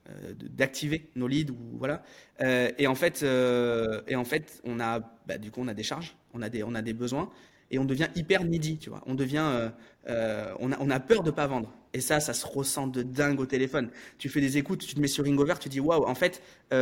[0.09, 2.05] euh, d'activer nos leads ou voilà
[2.41, 5.75] euh, et en fait euh, et en fait on a bah, du coup on a
[5.75, 7.29] des charges on a des on a des besoins
[7.73, 9.71] et on devient hyper needy tu vois on devient
[10.07, 13.41] on a on a peur de pas vendre et ça ça se ressent de dingue
[13.41, 13.91] au téléphone.
[14.19, 16.77] Tu fais des écoutes tu te mets sur Ringover tu dis waouh en fait tu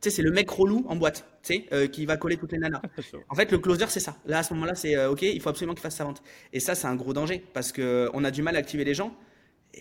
[0.00, 2.82] sais c'est le mec relou en boîte tu sais qui va coller toutes les nanas.
[3.28, 4.16] En fait le closer c'est ça.
[4.26, 6.22] Là à ce moment-là c'est ok il faut absolument qu'il fasse sa vente.
[6.52, 8.94] Et ça c'est un gros danger parce que on a du mal à activer les
[8.94, 9.16] gens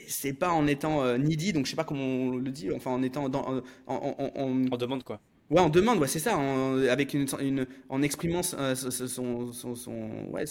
[0.08, 2.92] c'est pas en étant euh, needy, donc je sais pas comment on le dit, enfin
[2.92, 5.20] en étant dans, en, demande quoi.
[5.54, 10.46] Ouais, en demande, ouais, c'est ça, en, exprimant euh, son, son, son, ouais,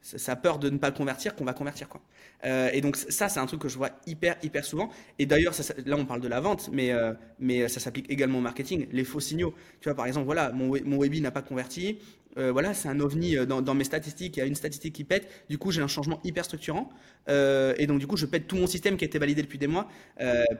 [0.00, 2.00] sa peur de ne pas convertir, qu'on va convertir quoi.
[2.44, 4.88] Euh, et donc ça, c'est un truc que je vois hyper hyper souvent.
[5.18, 6.92] Et d'ailleurs, là on parle de la vente, mais
[7.38, 8.86] mais ça s'applique également au marketing.
[8.90, 11.98] Les faux signaux, tu vois, par exemple, voilà, mon mon webi n'a pas converti,
[12.38, 14.36] euh, voilà, c'est un ovni euh, dans, mes statistiques.
[14.36, 15.28] Il y a une statistique qui pète.
[15.48, 16.88] Du coup, j'ai un changement hyper structurant.
[17.28, 19.58] Euh, et donc, du coup, je pète tout mon système qui a été validé depuis
[19.58, 19.88] des mois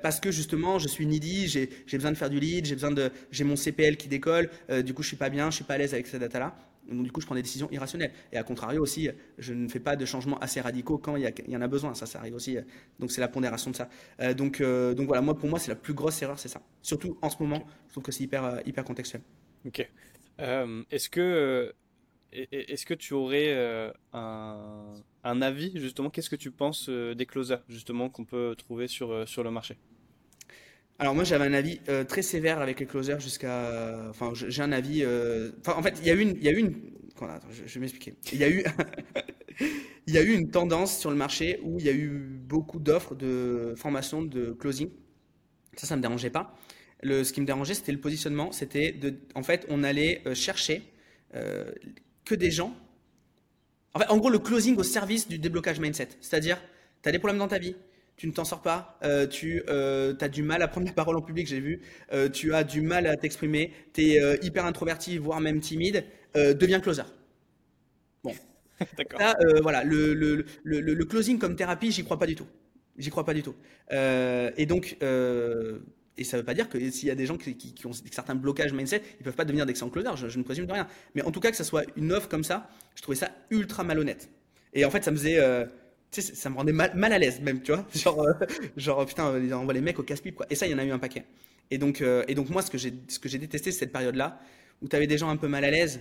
[0.02, 3.11] parce que justement, je suis needy, j'ai besoin de faire du lead, j'ai besoin de,
[3.30, 4.50] j'ai mon CPL qui décolle.
[4.85, 6.56] du coup, je suis pas bien, je suis pas à l'aise avec cette data-là.
[6.90, 8.12] Donc, du coup, je prends des décisions irrationnelles.
[8.32, 9.08] Et à contrario aussi,
[9.38, 11.94] je ne fais pas de changements assez radicaux quand il y, en a besoin.
[11.94, 12.56] Ça, ça arrive aussi.
[12.98, 13.88] Donc, c'est la pondération de ça.
[14.35, 16.61] donc, donc voilà, moi, pour moi, c'est la plus grosse erreur, c'est ça.
[16.82, 19.22] Surtout en ce moment, je trouve que c'est hyper, hyper contextuel.
[19.64, 19.88] Ok.
[20.42, 21.72] Euh, est-ce que euh,
[22.33, 28.09] est-ce que tu aurais euh, un, avis justement Qu'est-ce que tu penses des closers justement
[28.09, 29.78] qu'on peut trouver sur sur le marché?
[30.98, 35.05] Alors moi j'avais un avis très sévère avec les closers jusqu'à, enfin j'ai un avis,
[35.05, 36.74] en fait il y a eu une, il y a eu une,
[37.50, 38.14] je, vais m'expliquer.
[38.33, 38.64] Il y a eu,
[40.07, 42.78] il y a eu une tendance sur le marché où il y a eu beaucoup
[42.78, 44.90] d'offres de formation de closing.
[45.76, 46.55] Ça, ça me dérangeait pas
[47.02, 48.52] ce qui me dérangeait, c'était le positionnement.
[48.52, 50.82] C'était de, en fait, on allait euh, chercher
[51.34, 51.70] euh,
[52.24, 52.74] que des gens.
[53.94, 56.08] En, fait, en gros, le closing au service du déblocage mindset.
[56.20, 56.62] C'est-à-dire,
[57.02, 57.74] tu as des problèmes dans ta vie,
[58.16, 61.22] tu ne t'en sors pas, euh, tu as du mal à prendre la parole en
[61.22, 61.82] public, j'ai vu,
[62.32, 67.02] tu as du mal à t'exprimer, tu es hyper introverti, voire même timide, deviens closer.
[68.22, 68.32] Bon.
[68.96, 69.20] D'accord.
[69.62, 72.46] voilà, le, le, le, le, closing comme thérapie, j'y crois pas du tout.
[72.96, 73.56] J'y crois pas du tout.
[73.90, 74.96] et donc,
[76.18, 78.35] et ça ne veut pas dire que s'il y a des gens qui, ont certains
[78.35, 80.87] blocages mindset, ils peuvent pas devenir d'excellents closers, je, je, ne présume de rien.
[81.14, 83.83] Mais en tout cas, que ça soit une offre comme ça, je trouvais ça ultra
[83.83, 84.29] malhonnête.
[84.75, 85.64] Et en fait, ça me faisait, euh,
[86.11, 87.87] ça me rendait mal, mal, à l'aise même, tu vois.
[87.94, 88.33] Genre, euh,
[88.77, 90.46] genre putain, on envoie les mecs au casse-pipe, quoi.
[90.51, 91.25] Et ça, il y en a eu un paquet.
[91.70, 94.38] Et donc, euh, et donc moi, ce que j'ai, ce détesté, c'est cette période-là
[94.83, 96.01] où tu avais des gens un peu mal à l'aise,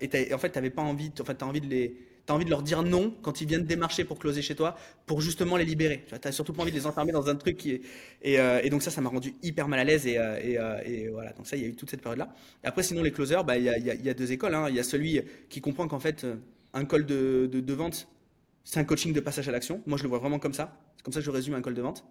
[0.00, 2.34] et, en fait, tu n'avais pas envie, en fait, as envie de les, tu as
[2.34, 5.56] envie de leur dire non quand ils viennent démarcher pour closer chez toi, pour justement
[5.56, 6.04] les libérer.
[6.08, 7.82] Tu n'as surtout pas envie de les enfermer dans un truc qui est.
[8.22, 10.06] Et, et donc, ça, ça m'a rendu hyper mal à l'aise.
[10.06, 10.18] Et,
[10.84, 12.34] et, voilà, donc ça, il y a eu toute cette période-là.
[12.62, 14.54] Après, sinon, les closers, bah, il y, a, y, a, deux écoles.
[14.54, 14.66] Hein.
[14.70, 16.26] Il y a celui qui comprend qu'en fait,
[16.74, 18.08] un call de, vente,
[18.64, 19.82] c'est un coaching de passage à l'action.
[19.86, 20.76] Moi, je le vois vraiment comme ça.
[20.96, 22.04] C'est comme ça que je résume un call de vente.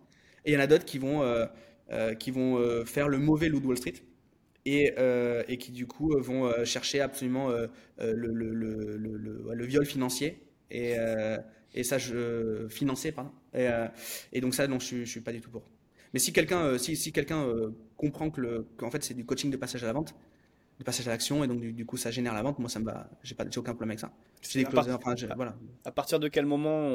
[0.45, 1.45] Et il y en a d'autres qui vont, euh,
[1.91, 3.95] euh, qui vont euh, faire le mauvais loup de Wall Street
[4.65, 4.93] et,
[5.47, 7.49] et qui, du coup, vont chercher absolument
[7.99, 10.95] le, viol financier et,
[11.83, 13.31] ça, je, financier, pardon.
[13.53, 15.63] Et, donc, ça, non, je ne suis pas du tout pour.
[16.13, 17.47] Mais si quelqu'un si quelqu'un
[17.97, 20.13] comprend que qu'en fait, c'est du coaching de passage à la vente,
[20.83, 22.59] passage à l'action et donc du, coup ça génère la vente.
[22.59, 24.11] Moi ça me va, j'ai pas aucun problème avec ça.
[24.57, 25.55] à, enfin, voilà.
[25.85, 26.87] à, partir de quel moment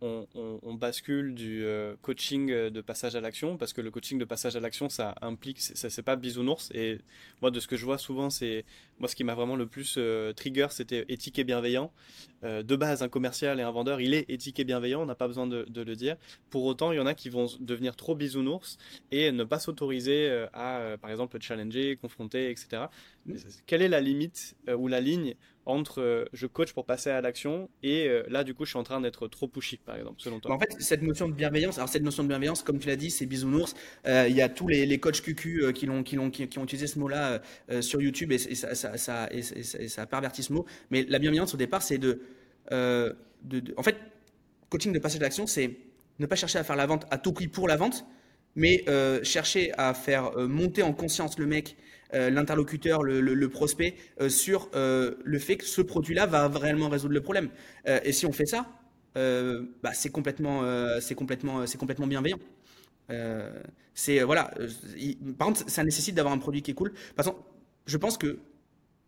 [0.00, 0.26] on,
[0.62, 3.56] on, bascule du euh, coaching euh, de passage à l'action?
[3.56, 6.98] Parce que le coaching de passage à l'action ça implique ça c'est pas bisounours et
[7.42, 8.64] moi de ce que je vois souvent c'est
[8.98, 11.92] moi ce qui m'a vraiment le plus euh, trigger c'était éthique et bienveillant.
[12.62, 15.26] De base un commercial et un vendeur il est éthique et bienveillant, on n'a pas
[15.26, 16.16] besoin de, de, le dire.
[16.50, 18.78] Pour autant il y en a qui vont devenir trop bisounours
[19.10, 22.86] et ne pas s'autoriser à par exemple challenger, confronter etc.
[23.66, 25.34] Quelle est la limite euh, ou la ligne
[25.66, 28.78] entre euh, je coach pour passer à l'action et euh, là du coup je suis
[28.78, 30.54] en train d'être trop pushy par exemple selon toi.
[30.54, 33.10] En fait cette notion de bienveillance, alors cette notion de bienveillance comme tu l'as dit
[33.10, 33.74] c'est bisounours,
[34.06, 37.42] il y a tous les, les coachs QQ qui, qui, qui, ont utilisé ce mot-là
[37.80, 42.20] sur YouTube et, ça, ça, ça, ce mot, mais la bienveillance au départ c'est de,
[42.70, 43.96] de, En fait
[44.70, 45.76] coaching de passage à l'action c'est
[46.18, 48.06] ne pas chercher à faire la vente à tout prix pour la vente,
[48.54, 48.84] mais
[49.24, 51.76] chercher à faire monter en conscience le mec
[52.14, 57.14] euh, l'interlocuteur, le, prospect, euh, sur euh, le fait que ce produit-là va réellement résoudre
[57.14, 57.50] le problème.
[57.86, 58.66] et si on fait ça,
[59.14, 60.62] bah, c'est complètement,
[61.00, 62.38] c'est complètement, c'est complètement bienveillant.
[63.94, 64.50] c'est voilà.
[65.38, 66.92] par contre, ça nécessite d'avoir un produit qui est cool.
[67.14, 67.42] Par exemple,
[67.86, 68.38] je pense que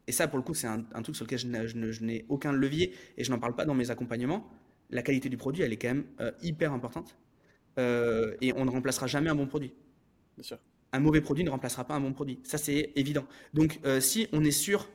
[0.07, 3.25] et ça, pour le coup, c'est un, truc sur lequel je n'ai aucun levier et
[3.25, 4.49] je n'en parle pas dans mes accompagnements.
[4.89, 6.07] La qualité du produit, elle est quand même
[6.43, 7.17] hyper importante.
[7.77, 9.75] et on ne remplacera jamais un bon produit.
[10.37, 10.59] Bien sûr
[10.93, 12.41] un mauvais produit ne remplacera pas un bon produit.
[12.45, 13.27] Ça, c'est évident.
[13.55, 14.89] Donc, euh, si, on est sûr,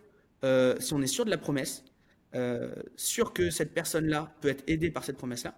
[0.43, 1.83] euh, si on est sûr de la promesse,
[2.35, 5.55] euh, sûr que cette personne-là peut être aidée par cette promesse-là,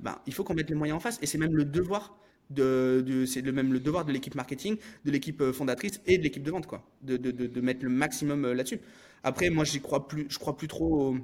[0.00, 1.18] ben, il faut qu'on mette les moyens en face.
[1.22, 2.18] Et c'est même le devoir
[2.50, 6.42] de, c'est le même le devoir de l'équipe marketing, de l'équipe fondatrice et de l'équipe
[6.42, 8.80] de vente, quoi, de, de, de mettre le maximum là-dessus.
[9.22, 11.16] Après, moi, j'y crois plus, je crois plus trop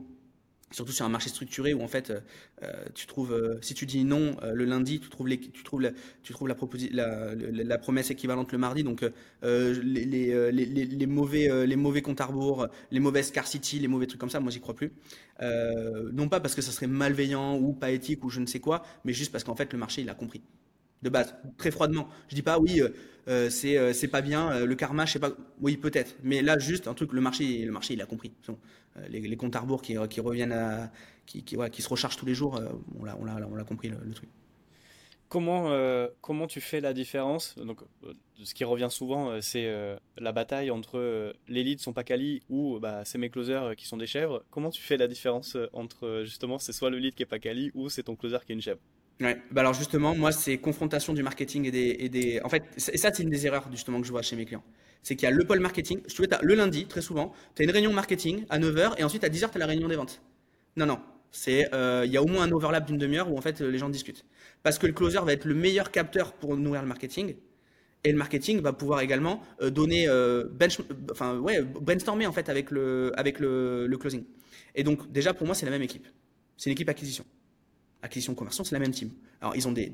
[0.71, 2.21] surtout sur un marché structuré où en fait euh,
[2.63, 5.83] euh, tu trouves euh, si tu dis non le lundi tu trouves les, tu trouves
[5.83, 8.83] la, la, promesse équivalente le mardi.
[8.83, 9.05] Donc
[9.43, 14.41] les, mauvais les mauvais comptes à rebours les mauvaises scarcity les mauvais trucs comme ça
[14.41, 14.93] moi j'y crois plus.
[15.41, 18.83] Non pas parce que ça serait malveillant ou pas éthique ou je ne sais quoi
[19.05, 20.43] mais juste parce qu'en fait le marché il a compris
[21.05, 22.09] de base, très froidement.
[22.29, 22.89] Je dis pas oui, euh,
[23.29, 26.89] euh, euh, c'est pas bien, le karma, je sais pas, oui peut-être, mais là juste
[26.89, 28.33] un truc, le marché, le marché il a compris.
[29.09, 30.91] les, comptes à rebours qui, reviennent à,
[31.27, 32.61] qui, qui, qui, se rechargent tous les jours,
[32.99, 34.29] on l'a on l'a compris le, truc.
[35.29, 35.71] Comment,
[36.23, 37.57] comment tu fais la différence?
[37.59, 37.81] Donc,
[38.43, 39.71] ce qui revient souvent, c'est
[40.17, 43.99] la bataille entre les leads sont pas quali ou bah, c'est mes closers qui sont
[43.99, 44.43] des chèvres.
[44.51, 47.73] Comment tu fais la différence entre justement c'est soit le lead qui est pas quali
[47.75, 48.81] ou c'est ton closer qui est une chèvre?
[49.21, 49.41] Ouais.
[49.53, 52.41] Bah alors justement, moi, c'est confrontation du marketing et des.
[52.45, 54.65] En fait, ça, c'est une des erreurs justement que je vois chez mes clients.
[55.03, 56.01] C'est qu'il y a le pôle marketing.
[56.09, 59.29] Je le lundi, très souvent, tu as une réunion marketing à 9h et ensuite à
[59.29, 60.23] 10h, tu as la réunion des ventes.
[60.77, 60.99] Non, non.
[61.49, 63.89] Euh, il y a au moins un overlap d'une demi-heure où en fait les gens
[63.89, 64.25] discutent.
[64.63, 67.37] Parce que le closer va être le meilleur capteur pour nourrir le marketing.
[68.05, 70.45] Et le marketing va pouvoir également euh, donner, euh,
[71.11, 74.25] enfin, ouais, brainstormer en fait avec le, avec le closing.
[74.75, 76.07] Et donc, déjà, pour moi, c'est la même équipe.
[76.57, 77.25] C'est une équipe acquisition
[78.05, 79.11] acquisition conversion, c'est la même team.
[79.41, 79.91] Alors ils ont des,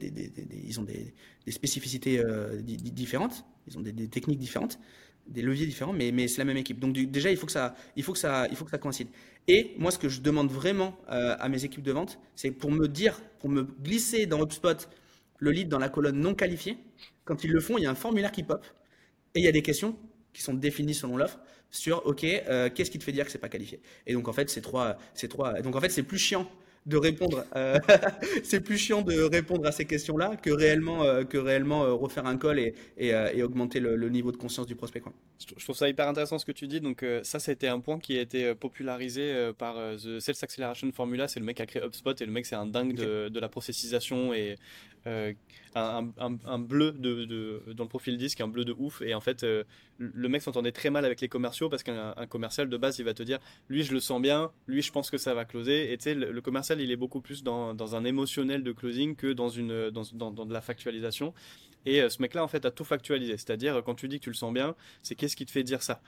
[0.66, 1.14] ils ont des,
[1.49, 4.79] spécificités euh, différentes, ils ont des, techniques différentes,
[5.27, 6.81] des leviers différents, mais, c'est la même équipe.
[6.81, 9.09] Donc déjà il faut que ça, il faut que ça, il faut que ça coïncide.
[9.49, 12.70] Et moi ce que je demande vraiment euh, à mes équipes de vente, c'est pour
[12.70, 14.88] me dire, pour me glisser dans HubSpot
[15.38, 16.77] le lead dans la colonne non qualifiée.
[17.25, 18.66] Quand ils le font, il y a un formulaire qui pop
[19.35, 19.96] et il y a des questions
[20.33, 21.38] qui sont définies selon l'offre
[21.70, 23.81] sur OK, euh, qu'est-ce qui te fait dire que c'est pas qualifié?
[24.07, 25.61] Et donc en fait c'est trois, trois.
[25.62, 26.51] Donc en fait c'est plus chiant
[26.87, 27.45] de répondre.
[27.57, 27.79] Euh,
[28.43, 32.27] c'est plus chiant de répondre à ces questions-là que réellement, euh, que réellement euh, refaire
[32.27, 35.03] un call et, et, augmenter le, niveau de conscience du prospect.
[35.57, 36.81] Je trouve ça hyper intéressant ce que tu dis.
[36.81, 41.29] Donc ça, été un point qui a été popularisé par The Sales Acceleration Formula.
[41.29, 43.40] C'est le mec qui a créé HubSpot et le mec c'est un dingue de, de,
[43.40, 44.57] la processisation et
[45.07, 45.33] euh,
[45.75, 49.03] un, bleu de, dans le profil disque, un bleu de ouf.
[49.03, 49.65] Et en fait, euh,
[49.99, 53.15] le mec s'entendait très mal avec les commerciaux parce qu'un commercial de base, il va
[53.15, 53.38] te dire,
[53.69, 55.92] lui, je le sens bien, lui, je pense que ça va closer.
[55.92, 59.33] Et tu sais, le, commercial, il est beaucoup plus dans, un émotionnel de closing que
[59.33, 61.33] dans, une, dans, de la factualisation.
[61.87, 63.37] Et euh, ce mec-là, en fait, a tout factualisé.
[63.37, 65.83] C'est-à-dire, quand tu dis que tu le sens bien, c'est qu'est-ce qui te fait dire
[65.83, 66.03] ça?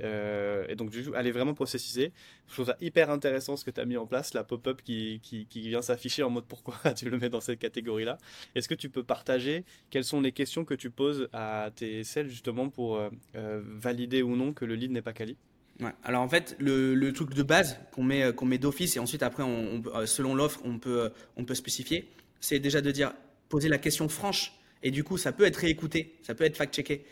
[0.00, 2.12] Euh, et donc, elle est vraiment processisée.
[2.48, 5.20] Je trouve ça hyper intéressant ce que tu as mis en place, la pop-up qui,
[5.22, 8.18] qui, vient s'afficher en mode pourquoi tu le mets dans cette catégorie-là?
[8.54, 12.28] Est-ce que tu peux partager quelles sont les questions que tu poses à tes sales
[12.28, 15.36] justement pour euh, euh, valider ou non que le lead n'est pas quali?
[15.80, 15.92] Ouais.
[16.02, 19.22] Alors en fait, le, le truc de base qu'on met, qu'on met d'office et ensuite
[19.22, 22.08] après, on, selon l'offre, on peut, on peut spécifier,
[22.40, 23.12] c'est déjà de dire,
[23.48, 27.04] poser la question franche et du coup, ça peut être réécouté, ça peut être fact-checké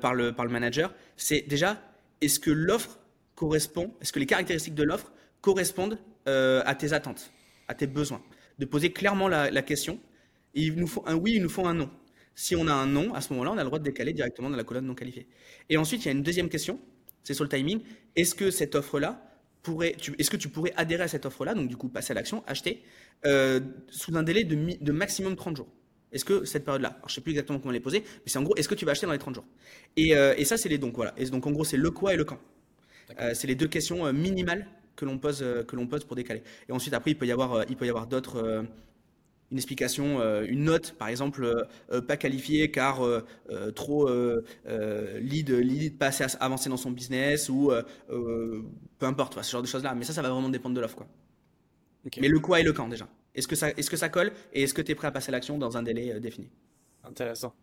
[0.00, 0.94] par, le, par le manager.
[1.16, 1.82] C'est déjà,
[2.24, 2.98] est-ce que l'offre
[3.34, 5.98] correspond, est-ce que les caractéristiques de l'offre correspondent
[6.28, 7.32] euh, à tes attentes,
[7.68, 8.22] à tes besoins?
[8.58, 9.98] De poser clairement la, question.
[10.54, 11.90] il nous faut un oui, il nous faut un non.
[12.36, 14.50] Si on a un non, à ce moment-là, on a le droit de décaler directement
[14.50, 15.26] dans la colonne non qualifiée.
[15.68, 16.80] Et ensuite, il y a une deuxième question,
[17.22, 17.80] c'est sur le timing.
[18.16, 19.22] Est-ce que cette offre-là
[19.62, 22.44] pourrait, est-ce que tu pourrais adhérer à cette offre-là, donc du coup passer à l'action,
[22.46, 22.82] acheter,
[23.24, 25.68] euh, sous un délai de, de maximum 30 jours?
[26.14, 28.54] Est-ce que cette période-là, je sais plus exactement comment les poser, mais c'est en gros,
[28.56, 29.44] est-ce que tu vas acheter dans les 30 jours?
[29.98, 31.12] Euh, et, ça, c'est les donc, voilà.
[31.16, 32.38] Et donc en gros, c'est le quoi et le quand.
[33.20, 36.42] Euh, c'est les deux questions euh, minimales que l'on pose, que l'on pose pour décaler.
[36.68, 38.64] Et ensuite, après, il peut y avoir, il peut y avoir d'autres
[39.50, 41.66] une explication, une note, par exemple,
[42.06, 43.02] pas qualifiée car
[43.74, 44.08] trop
[45.20, 47.72] lead, lead, pas assez avancé dans son business ou
[48.08, 49.96] peu importe, ce genre de choses-là.
[49.96, 50.96] Mais ça, ça va vraiment dépendre de l'offre.
[50.96, 51.08] Quoi.
[52.20, 53.08] Mais le quoi et le quand déjà.
[53.34, 55.30] Est-ce que, ça, est-ce que ça colle et est-ce que tu es prêt à passer
[55.30, 56.48] à l'action dans un délai euh, défini?
[57.02, 57.54] Intéressant.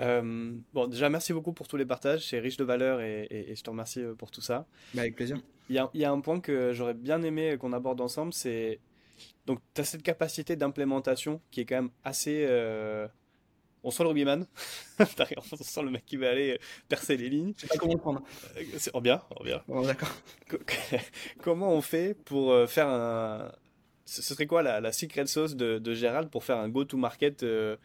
[0.00, 2.28] Euh, bon, déjà, merci beaucoup pour tous les partages.
[2.28, 4.66] C'est riche de valeur et, je te remercie euh, pour tout ça.
[4.94, 5.38] Bah, avec plaisir.
[5.68, 8.80] Il y, y a, un point que j'aurais bien aimé qu'on aborde ensemble c'est.
[9.46, 12.46] Donc, tu as cette capacité d'implémentation qui est quand même assez.
[13.84, 14.46] On sent le rugbyman.
[15.00, 17.52] on sent le mec qui va aller percer les lignes.
[17.56, 18.22] Je sais pas comment le prendre.
[18.78, 19.60] C'est bien, bien.
[19.84, 20.12] d'accord.
[21.42, 23.50] comment on fait pour faire un,
[24.04, 27.76] ce serait quoi la, secret sauce de, Gérald pour faire un go-to-market, euh,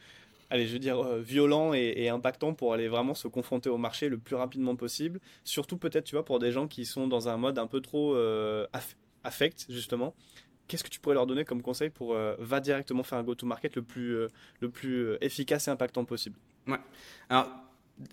[0.49, 4.09] allez, je veux dire, euh, violent et, impactant pour aller vraiment se confronter au marché
[4.09, 5.19] le plus rapidement possible?
[5.43, 8.15] Surtout peut-être, tu vois, pour des gens qui sont dans un mode un peu trop
[8.15, 8.65] euh,
[9.23, 10.13] affect, justement.
[10.67, 13.83] Qu'est-ce que tu pourrais leur donner comme conseil pour va directement faire un go-to-market le
[13.83, 14.27] plus,
[14.59, 16.37] le plus efficace et impactant possible?
[16.67, 16.79] Ouais.
[17.29, 17.47] Alors,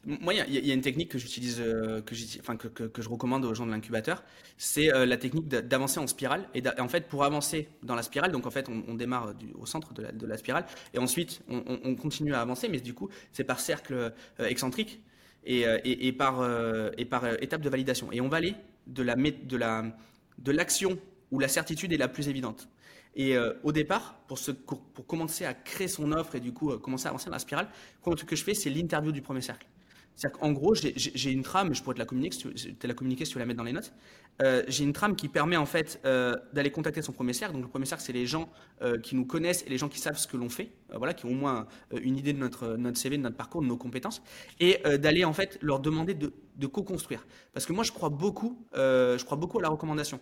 [0.06, 3.70] moi, il y, a une technique que j'utilise, euh, que, je recommande aux gens de
[3.70, 4.22] l'incubateur,
[4.56, 6.48] c'est euh, la technique d'avancer en spirale.
[6.54, 9.92] Et, en fait, pour avancer dans la spirale, donc en fait, on, démarre au centre
[9.92, 10.64] de la, spirale,
[10.94, 15.02] et ensuite on, continue à avancer, mais du coup, c'est par cercle euh, excentrique
[15.44, 16.42] et, par,
[16.96, 17.08] et
[17.42, 18.10] étape de validation.
[18.12, 18.54] Et on va aller
[18.86, 19.84] de la de la
[20.38, 20.98] de l'action
[21.30, 22.68] où la certitude est la plus évidente.
[23.16, 27.06] Et au départ, pour, ce, pour commencer à créer son offre et du coup commencer
[27.06, 27.68] à avancer dans la spirale,
[28.06, 29.66] le truc que je fais, c'est l'interview du premier cercle.
[30.16, 33.04] C'est-à-dire qu'en gros, j'ai une trame, je pourrais te la communiquer, si tu, la tu
[33.04, 33.92] veux la mettre dans les notes.
[34.42, 37.54] Euh, j'ai une trame qui permet en fait euh, d'aller contacter son premier cercle.
[37.54, 38.48] Donc le premier cercle, c'est les gens
[38.82, 41.26] euh, qui nous connaissent et les gens qui savent ce que l'on fait, voilà, qui
[41.26, 41.66] ont au moins
[42.00, 44.22] une idée de notre, CV, de notre parcours, de nos compétences,
[44.60, 47.26] et d'aller en fait leur demander de, de co-construire.
[47.52, 50.20] Parce que moi, je crois beaucoup, je crois beaucoup à la recommandation.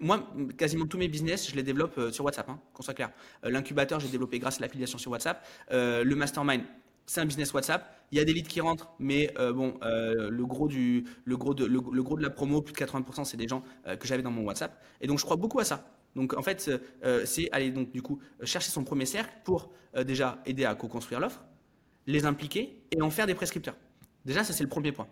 [0.00, 0.26] Moi,
[0.56, 3.10] quasiment tous mes business, je les développe sur WhatsApp, hein, qu'on soit clair.
[3.42, 5.46] L'incubateur, j'ai développé grâce à l'affiliation sur WhatsApp.
[5.70, 6.62] le mastermind,
[7.06, 7.92] c'est un business WhatsApp.
[8.12, 11.36] Il y a des leads qui rentrent, mais euh, bon, euh, le, gros du, le,
[11.36, 14.06] gros de, le, gros de la promo, plus de 80%, c'est des gens euh, que
[14.06, 14.82] j'avais dans mon WhatsApp.
[15.00, 15.88] Et donc, je crois beaucoup à ça.
[16.14, 16.70] Donc, en fait,
[17.26, 19.70] c'est aller, donc, du coup, chercher son premier cercle pour
[20.06, 21.44] déjà aider à co-construire l'offre,
[22.06, 23.76] les impliquer et en faire des prescripteurs.
[24.24, 25.08] Déjà, ça, c'est le premier point.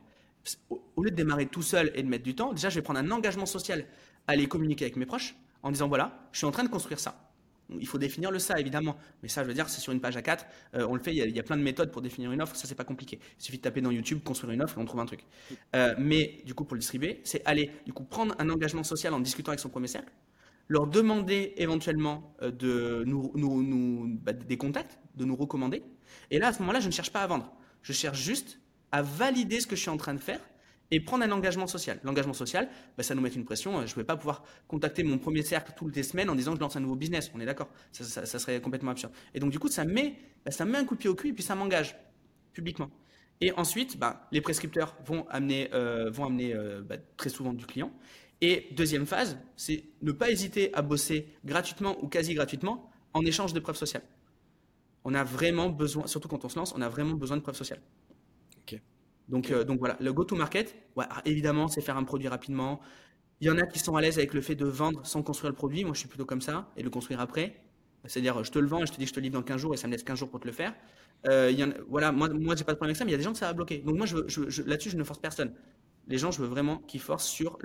[0.70, 3.00] Au lieu de démarrer tout seul et de mettre du temps, déjà, je vais prendre
[3.00, 3.84] un engagement social
[4.26, 6.98] à aller communiquer avec mes proches en disant voilà, je suis en train de construire
[7.00, 7.23] ça.
[7.70, 8.96] Il faut définir le ça, évidemment.
[9.22, 10.40] Mais ça, je veux dire, c'est sur une page A4.
[10.74, 12.54] Euh, on le fait, il y, a, plein de méthodes pour définir une offre.
[12.56, 13.18] Ça, c'est pas compliqué.
[13.38, 15.24] Il suffit de taper dans YouTube, construire une offre, et on trouve un truc.
[15.74, 19.14] Euh, mais du coup, pour le distribuer, c'est aller du coup prendre un engagement social
[19.14, 20.12] en discutant avec son premier cercle,
[20.68, 25.82] leur demander éventuellement euh, de nous, bah, des contacts, de nous recommander.
[26.30, 27.50] Et là, à ce moment-là, je ne cherche pas à vendre.
[27.82, 28.58] Je cherche juste
[28.92, 30.40] à valider ce que je suis en train de faire
[30.94, 31.98] et prendre un engagement social.
[32.04, 33.84] L'engagement social, bah, ça nous met une pression.
[33.84, 36.58] Je ne vais pas pouvoir contacter mon premier cercle toutes les semaines en disant que
[36.58, 37.32] je lance un nouveau business.
[37.34, 39.12] On est d'accord ça, serait complètement absurde.
[39.34, 40.14] Et donc, du coup, ça met,
[40.44, 41.96] bah, ça met un coup de pied au cul et puis ça m'engage
[42.52, 42.90] publiquement.
[43.40, 46.84] Et ensuite, bah, les prescripteurs vont amener, euh, vont amener euh,
[47.16, 47.92] très souvent du client.
[48.40, 53.52] Et deuxième phase, c'est ne pas hésiter à bosser gratuitement ou quasi gratuitement en échange
[53.52, 54.04] de preuves sociales.
[55.02, 57.56] On a vraiment besoin, surtout quand on se lance, on a vraiment besoin de preuves
[57.56, 57.80] sociales.
[59.28, 60.74] Donc, euh, donc voilà, le go-to-market,
[61.24, 62.80] évidemment, c'est faire un produit rapidement.
[63.40, 65.50] Il y en a qui sont à l'aise avec le fait de vendre sans construire
[65.50, 65.84] le produit.
[65.84, 67.60] Moi, je suis plutôt comme ça, et le construire après.
[68.06, 69.60] C'est-à-dire, je te le vends et je te dis que je te livre dans 15
[69.60, 70.74] jours et ça me laisse 15 jours pour te le faire.
[71.26, 73.12] Euh, il y en voilà, moi, moi j'ai pas de problème avec ça, mais il
[73.12, 73.78] y a des gens que ça va bloquer.
[73.78, 75.54] Donc, moi, je, je, là-dessus, je ne force personne.
[76.06, 77.58] Les gens, je veux vraiment qu'ils forcent sur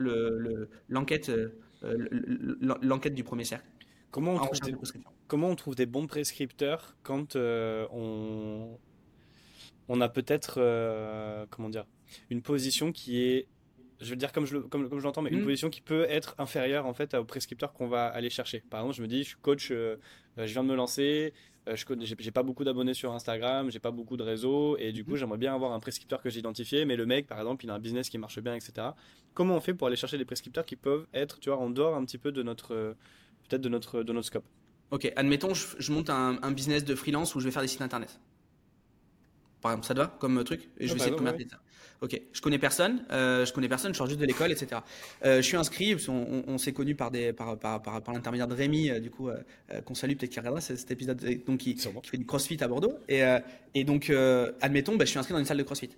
[0.88, 3.68] l'enquête le, euh, l'enquête du premier cercle.
[4.12, 4.76] Comment on, trouve des,
[5.28, 8.78] comment on trouve des bons prescripteurs quand on,
[9.90, 11.86] on a peut-être, euh, comment dire,
[12.30, 13.48] une position qui est
[14.00, 15.46] je veux dire comme je comme, comme j'entends, mais une mm.
[15.46, 18.64] position qui peut être inférieure en fait au prescripteur qu'on va aller chercher.
[18.70, 19.98] Par exemple, je me dis, je suis coach, euh,
[20.38, 21.34] je viens de me lancer,
[21.68, 21.86] euh, je
[22.22, 25.18] j'ai pas beaucoup d'abonnés sur Instagram, j'ai pas beaucoup de réseaux, et du coup, mm.
[25.18, 27.74] j'aimerais bien avoir un prescripteur que j'ai identifié, mais le mec, par exemple, il a
[27.74, 28.90] un business qui marche bien, etc.
[29.34, 31.96] Comment on fait pour aller chercher des prescripteurs qui peuvent être, tu vois, en dehors
[31.96, 32.96] un petit peu de notre,
[33.50, 34.46] peut-être de notre, de notre scope?
[34.92, 37.82] Ok, admettons, je, monte un, un business de freelance où je vais faire des sites
[37.82, 38.20] internet.
[39.62, 40.70] Par exemple, ça te va comme truc?
[40.78, 41.60] Et je vais essayer de convertir ça.
[42.02, 44.82] Ok, je connais personne, euh, je connais personne, je sors juste de l'école, etc.
[45.26, 48.48] Euh, je suis inscrit, on, on, s'est connu par des, par, par, par, par l'intermédiaire
[48.48, 49.30] de Rémi, euh, du coup,
[49.84, 52.94] qu'on salue peut-être qui regardera cet épisode, donc qui, qui, fait du CrossFit à Bordeaux.
[53.10, 53.22] Et,
[53.76, 54.12] et donc,
[54.62, 55.90] admettons, bah, je suis inscrit dans une salle de CrossFit.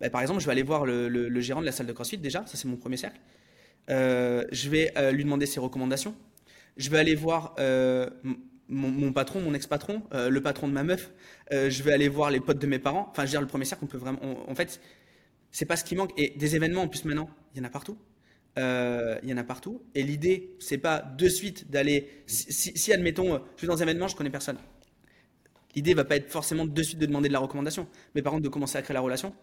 [0.00, 1.92] Bah, par exemple, je vais aller voir le, le, le, gérant de la salle de
[1.92, 3.20] CrossFit déjà, ça c'est mon premier cercle.
[3.88, 6.14] je vais lui demander ses recommandations.
[6.78, 7.54] Je vais aller voir
[8.72, 11.12] mon, patron, mon ex-patron, euh, le patron de ma meuf.
[11.52, 13.08] Euh, je vais aller voir les potes de mes parents.
[13.10, 14.20] Enfin, je veux dire, le premier cercle, on peut vraiment.
[14.48, 14.80] en fait,
[15.50, 16.12] c'est pas ce qui manque.
[16.16, 17.98] Et des événements, en plus, maintenant, il y en a partout.
[18.58, 19.82] Euh, il y en a partout.
[19.94, 22.08] Et l'idée, c'est pas de suite d'aller.
[22.26, 24.56] Si, admettons, je suis dans un événement, je connais personne.
[25.74, 28.44] L'idée va pas être forcément de suite de demander de la recommandation, mais par contre
[28.44, 29.34] de commencer à créer la relation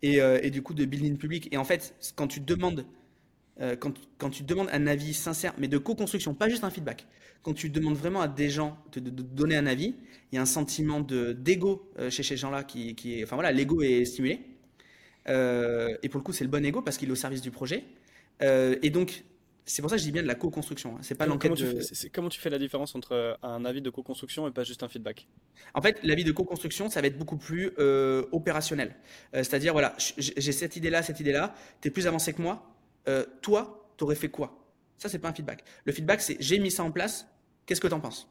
[0.00, 1.48] et, du coup de building public.
[1.52, 2.86] Et en fait, quand tu demandes
[3.78, 7.06] quand, tu demandes un avis sincère, mais de co-construction, pas juste un feedback,
[7.44, 9.94] quand tu demandes vraiment à des gens de, de, donner un avis,
[10.32, 13.52] il y a un sentiment d'ego euh, chez ces gens-là qui, qui, est, enfin voilà,
[13.52, 14.40] l'ego est stimulé.
[15.28, 17.50] Euh, et pour le coup, c'est le bon ego parce qu'il est au service du
[17.50, 17.84] projet.
[18.42, 19.24] Euh, et donc,
[19.66, 20.96] c'est pour ça que je dis bien de la co-construction.
[20.96, 21.00] Hein.
[21.02, 21.52] C'est pas l'enquête.
[21.52, 21.80] de...
[22.12, 25.26] comment tu fais la différence entre un avis de co-construction et pas juste un feedback?
[25.74, 28.96] En fait, l'avis de co-construction, ça va être beaucoup plus euh, opérationnel.
[29.32, 31.54] C'est-à-dire, voilà, j'ai cette idée-là, cette idée-là.
[31.80, 32.70] tu es plus avancé que moi
[33.42, 34.64] toi, t'aurais fait quoi?
[34.96, 35.62] Ça, c'est pas un feedback.
[35.84, 37.26] Le feedback, c'est j'ai mis ça en place,
[37.66, 38.28] qu'est-ce que t'en penses?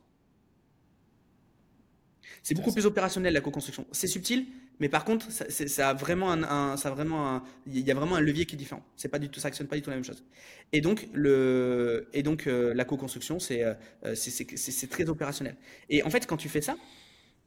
[2.44, 3.88] C'est beaucoup plus opérationnel la co-construction.
[3.94, 4.46] C'est subtil,
[4.80, 8.22] mais par contre, ça, a vraiment un, ça a vraiment il y a vraiment un
[8.22, 8.84] levier qui est différent.
[8.98, 10.26] C'est pas du tout, ça actionne pas du tout la même chose.
[10.74, 13.76] Et donc le, et donc euh, la co-construction, euh,
[14.16, 15.56] c'est, c'est très opérationnel.
[15.90, 16.76] Et en fait, quand tu fais ça,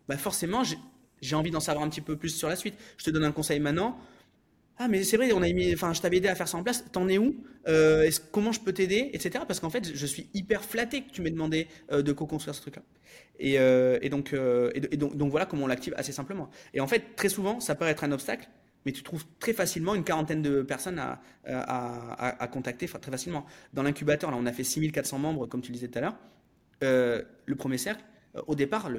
[0.09, 0.63] bah forcément,
[1.21, 2.75] j'ai envie d'en savoir un petit peu plus sur la suite.
[2.97, 3.99] Je te donne un conseil maintenant.
[4.79, 6.63] Ah mais c'est vrai, on a mis, enfin je t'avais aidé à faire ça en
[6.63, 6.85] place.
[6.93, 7.35] T'en es où?
[7.67, 9.45] Euh, Comment je peux t'aider, etc.
[9.49, 12.61] Parce qu'en fait, je suis hyper flatté que tu m'aies demandé euh, de co-construire ce
[12.61, 12.83] truc-là.
[13.39, 16.51] Et, euh, et, donc, donc, voilà comment on l'active assez simplement.
[16.75, 18.49] Et en fait, très souvent, ça peut être un obstacle,
[18.85, 23.47] mais tu trouves très facilement une quarantaine de personnes à, à contacter très facilement.
[23.73, 26.17] Dans l'incubateur, là, on a fait 6400 membres, comme tu le disais tout à l'heure.
[26.83, 28.05] le premier cercle,
[28.47, 28.91] au départ,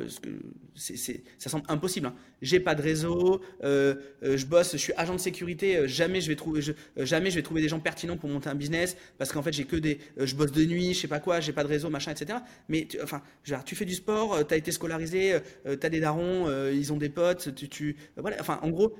[0.75, 2.07] ça semble impossible.
[2.07, 2.15] Hein.
[2.41, 6.21] J'ai pas de réseau, euh, euh, je bosse, je suis agent de sécurité, euh, jamais
[6.21, 6.61] je vais trouver,
[6.97, 10.35] jamais des gens pertinents pour monter un business parce qu'en fait j'ai que des, je
[10.35, 12.39] bosse de nuit, je sais pas quoi, j'ai pas de réseau, machin, etc.
[12.69, 13.21] Mais tu, enfin,
[13.65, 17.09] tu fais du sport, tu as été scolarisé, tu as des darons, ils ont des
[17.09, 18.95] potes, tu, voilà, enfin, en gros,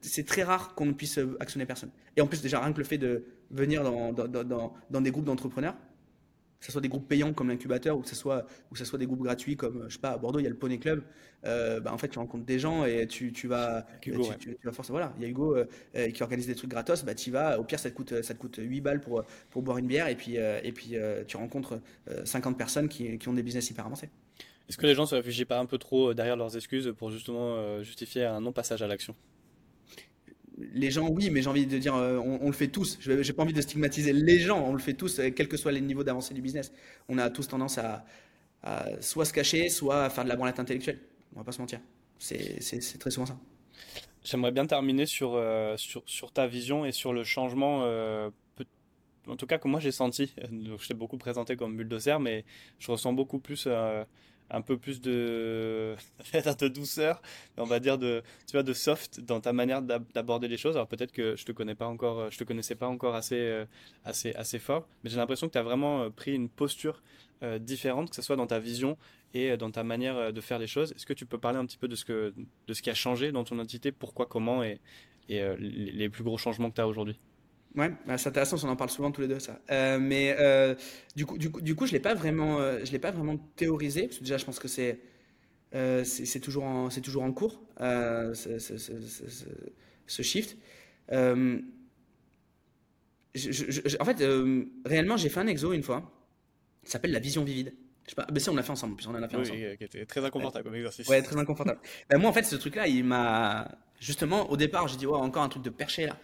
[0.00, 1.90] c'est très rare qu'on ne puisse actionner personne.
[2.16, 5.76] Et en plus, déjà, rien que le fait de venir dans des groupes d'entrepreneurs,
[6.60, 8.84] que ce soit des groupes payants comme l'incubateur ou que ce soit ou que ce
[8.84, 10.78] soit des groupes gratuits comme je sais pas à Bordeaux il y a le Poney
[10.78, 11.02] Club
[11.44, 14.66] euh, bah, en fait tu rencontres des gens et tu, tu vas Hugo, tu, tu,
[14.66, 17.30] vas forcément voilà il y a Hugo euh, qui organise des trucs gratos bah tu
[17.30, 19.86] vas au pire ça te coûte ça te coûte 8 balles pour pour boire une
[19.86, 21.80] bière et puis euh, et puis euh, tu rencontres
[22.24, 24.10] 50 personnes qui, qui ont des business hyper avancés.
[24.68, 27.82] Est-ce que les gens se réfugient pas un peu trop derrière leurs excuses pour justement
[27.82, 29.14] justifier un non passage à l'action?
[30.72, 32.98] Les gens, oui, mais j'ai envie de dire, euh, on, le fait tous.
[33.00, 35.56] Je n'ai pas envie de stigmatiser les gens, on le fait tous, euh, quel que
[35.56, 36.72] soit les niveaux d'avancée du business.
[37.08, 38.04] On a tous tendance à,
[39.00, 40.98] soit se cacher, soit à faire de la branlette intellectuelle.
[41.34, 41.80] On va pas se mentir.
[42.18, 43.38] C'est très souvent ça.
[44.24, 47.84] J'aimerais bien terminer sur, euh, sur, ta vision et sur le changement,
[49.26, 50.34] en tout cas que moi j'ai senti.
[50.78, 52.44] je t'ai beaucoup présenté comme bulldozer, mais
[52.78, 53.68] je ressens beaucoup plus
[54.50, 55.96] un peu plus de
[56.68, 57.22] douceur,
[57.56, 60.76] on va dire de tu vois de soft dans ta manière d'aborder les choses.
[60.76, 63.64] Alors peut-être que je te connais pas encore, je te connaissais pas encore assez euh,
[64.04, 67.02] assez assez fort, mais j'ai l'impression que tu as vraiment euh, pris une posture
[67.42, 68.96] euh, différente, que ce soit dans ta vision
[69.34, 70.92] et dans ta manière de faire les choses.
[70.92, 72.34] Est-ce que tu peux parler un petit peu de ce que
[72.66, 74.62] de ce qui a changé dans ton entité, pourquoi, comment?
[74.62, 74.80] Et
[75.30, 77.18] et les plus gros changements que tu as aujourd'hui?
[77.78, 79.60] Ouais, bah, c'est intéressant, on en parle souvent tous les deux, ça.
[79.70, 80.74] Euh, mais euh,
[81.14, 83.36] du coup, du coup, du coup, je l'ai pas vraiment, euh, je l'ai pas vraiment
[83.54, 84.98] théorisé parce que déjà, je pense que c'est,
[85.72, 88.92] c'est toujours en, c'est toujours en cours, ce, ce, ce,
[90.06, 90.56] ce, shift.
[91.12, 91.52] Je,
[93.34, 94.24] je, en fait,
[94.84, 96.10] réellement, j'ai fait un exo une fois.
[96.82, 97.74] Ça s'appelle la vision vivide.
[98.06, 99.42] Je sais pas, mais si on l'a fait ensemble, puis on en a fait oui,
[99.42, 99.76] ensemble.
[99.76, 101.06] qui était très inconfortable comme exercice.
[101.06, 101.78] Ouais, très inconfortable.
[102.08, 103.68] ben, moi, en fait, ce truc-là, il m'a,
[104.00, 106.16] justement, au départ, j'ai dit, ouais, encore un truc de perché là.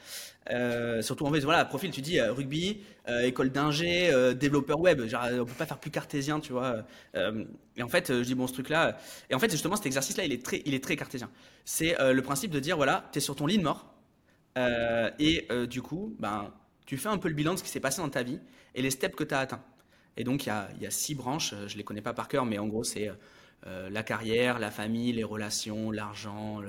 [0.50, 5.06] Euh, surtout en fait, voilà, profil, tu dis euh, rugby, euh, école d'ingé, développeur web.
[5.06, 6.84] Genre, on peut pas faire plus cartésien, tu vois.
[7.14, 8.98] et en fait, je dis bon, ce truc-là.
[9.30, 11.30] Et en fait, justement, cet exercice-là, il est très, il est très cartésien.
[11.64, 13.94] C'est le principe de dire voilà, tu es sur ton lit de mort.
[15.18, 16.52] et du coup, ben,
[16.86, 18.38] tu fais un peu le bilan de ce qui s'est passé dans ta vie
[18.74, 19.62] et les steps que tu as atteints.
[20.16, 22.46] Et donc, il y a, y a, six branches, je les connais pas par cœur,
[22.46, 23.10] mais en gros, c'est
[23.66, 26.60] euh, la carrière, la famille, les relations, l'argent,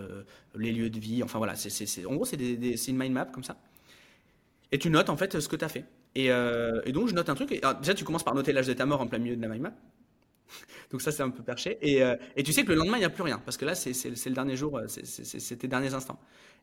[0.55, 1.23] les lieux de vie.
[1.23, 3.57] Enfin voilà, en gros, c'est, une mind map comme ça.
[4.71, 5.85] Et tu notes en fait ce que tu as fait.
[6.15, 7.51] Et, euh, donc, je note un truc.
[7.51, 9.49] Et, déjà, tu commences par noter l'âge de ta mort en plein milieu de la
[9.49, 9.73] mind map.
[10.91, 11.77] donc, ça, c'est un peu perché.
[11.81, 13.41] Et, euh, tu sais que le lendemain, il n'y a plus rien.
[13.43, 16.19] Parce que là, c'est, le dernier jour, c'est, tes derniers instants.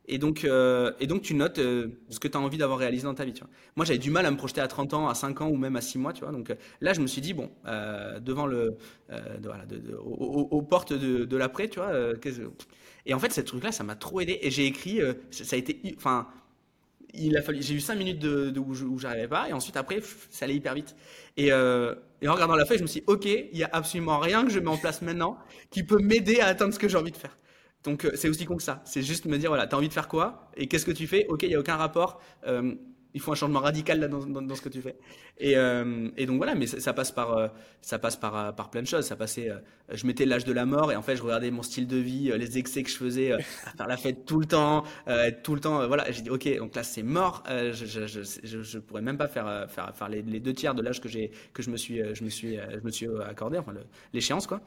[0.07, 3.23] Et donc, euh, tu notes euh, ce que tu as envie d'avoir réalisé dans ta
[3.23, 3.33] vie.
[3.75, 5.75] Moi, j'avais du mal à me projeter à 30 ans, à 5 ans ou même
[5.75, 6.11] à 6 mois.
[6.11, 6.31] Tu vois.
[6.31, 7.49] Donc euh, là, je me suis dit, bon,
[8.21, 8.77] devant le,
[9.09, 9.65] voilà,
[9.99, 11.93] aux, portes de, de l'après, tu vois.
[13.05, 14.39] et en fait, ce truc-là, ça m'a trop aidé.
[14.41, 14.99] Et j'ai écrit,
[15.31, 16.27] ça a été, enfin,
[17.13, 19.47] il a fallu, j'ai eu 5 minutes de, où, j'arrivais pas.
[19.47, 20.95] Et ensuite, après, ça allait hyper vite.
[21.37, 21.51] Et,
[22.23, 24.45] et en regardant la feuille, je me suis dit, ok, il y a absolument rien
[24.45, 25.37] que je mets en place maintenant
[25.69, 27.35] qui peut m'aider à atteindre ce que j'ai envie de faire.
[27.83, 28.81] Donc euh, c'est aussi con que ça.
[28.85, 31.25] C'est juste me dire voilà, as envie de faire quoi et qu'est-ce que tu fais?
[31.27, 32.21] Ok, il y a aucun rapport.
[32.47, 32.75] Euh,
[33.13, 34.95] il faut un changement radical dans, ce que tu fais.
[35.39, 37.51] Et, euh, donc voilà, mais ça, passe par
[37.81, 39.05] ça passe par, par plein de choses.
[39.05, 39.51] Ça passait,
[39.91, 42.31] je mettais l'âge de la mort et en fait je regardais mon style de vie,
[42.35, 43.37] les excès que je faisais,
[43.77, 44.83] faire la fête tout le temps,
[45.43, 45.87] tout le temps.
[45.87, 47.43] voilà, j'ai dit ok, donc là c'est mort.
[47.47, 51.77] je, je, pourrais même pas faire faire, les, deux tiers de l'âge que je me
[51.77, 52.57] suis
[53.27, 53.59] accordé,
[54.13, 54.61] l'échéance quoi.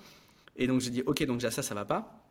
[0.57, 2.26] Et donc j'ai dit ok, donc déjà ça ça va pas.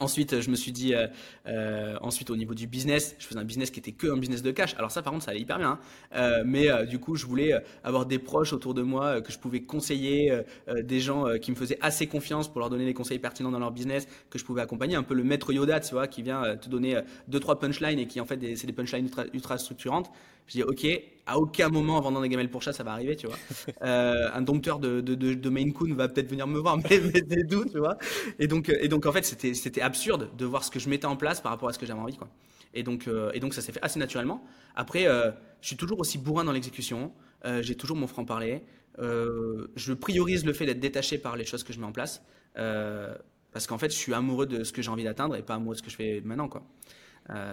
[0.00, 1.06] Ensuite, je me suis dit, euh,
[1.46, 4.42] euh, ensuite au niveau du business, je faisais un business qui était que un business
[4.42, 4.74] de cash.
[4.76, 5.70] Alors ça, par contre, ça allait hyper bien.
[5.70, 5.78] Hein.
[6.16, 7.52] Euh, mais du coup, je voulais
[7.84, 10.42] avoir des proches autour de moi que je pouvais conseiller,
[10.82, 13.70] des gens qui me faisaient assez confiance pour leur donner des conseils pertinents dans leur
[13.70, 14.96] business, que je pouvais accompagner.
[14.96, 18.06] Un peu le maître Yoda, tu vois, qui vient te donner deux trois punchlines et
[18.06, 20.10] qui en fait c'est des punchlines ultra structurantes.
[20.46, 20.86] Je dis ok,
[21.26, 23.36] à aucun moment avant des gamelles pour chat ça va arriver, tu vois.
[23.82, 27.22] Euh, un dompteur de, de, de, Maine Coon va peut-être venir me voir, mais, mais
[27.28, 27.98] c'est doux, tu vois.
[28.38, 31.06] Et donc, et donc en fait c'était, c'était absurde de voir ce que je mettais
[31.06, 32.28] en place par rapport à ce que j'avais envie, quoi.
[32.72, 34.42] Et donc, euh, et donc ça s'est fait assez naturellement.
[34.74, 35.30] Après, euh,
[35.60, 37.12] je suis toujours aussi bourrin dans l'exécution.
[37.60, 38.62] j'ai toujours mon franc-parler.
[38.98, 42.22] je priorise le fait d'être détaché par les choses que je mets en place.
[42.54, 45.74] parce qu'en fait, je suis amoureux de ce que j'ai envie d'atteindre et pas amoureux
[45.74, 46.62] de ce que je fais maintenant, quoi.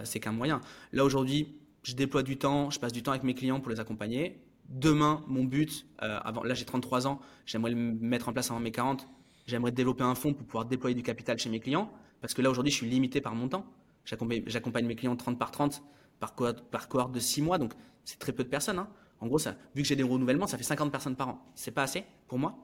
[0.04, 0.62] c'est qu'un moyen.
[0.94, 3.80] Là aujourd'hui, je déploie du temps, je passe du temps avec mes clients pour les
[3.80, 4.42] accompagner.
[4.70, 8.60] Demain, mon but, euh, avant, là j'ai 33 ans, j'aimerais le mettre en place avant
[8.60, 9.08] mes 40.
[9.48, 11.92] J'aimerais développer un fonds pour pouvoir déployer du capital chez mes clients.
[12.22, 13.66] Parce que là aujourd'hui, je suis limité par mon temps.
[14.06, 15.84] J'accompagne mes clients 30 par 30
[16.20, 16.36] par
[16.70, 17.58] par cohorte de 6 mois.
[17.58, 17.74] Donc
[18.06, 18.80] c'est très peu de personnes.
[18.80, 18.88] Hein.
[19.20, 19.40] En gros,
[19.76, 21.46] vu que j'ai des renouvellements, ça fait 50 personnes par an.
[21.56, 22.58] C'est pas assez pour moi.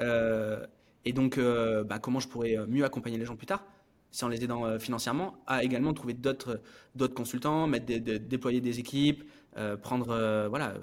[0.00, 0.66] Euh,
[1.04, 3.64] et donc, euh, bah, comment je pourrais mieux accompagner les gens plus tard?
[4.14, 6.60] Si on les aidant euh, financièrement, à également trouver d'autres
[6.94, 9.24] d'autres consultants, mettre déployer des équipes,
[9.56, 10.74] euh, prendre euh, voilà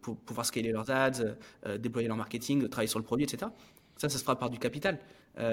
[0.00, 1.36] pour pouvoir scaler leurs ads,
[1.78, 3.52] déployer leur marketing, travailler sur le produit, etc.
[3.98, 4.98] Ça, ça se fera par du capital.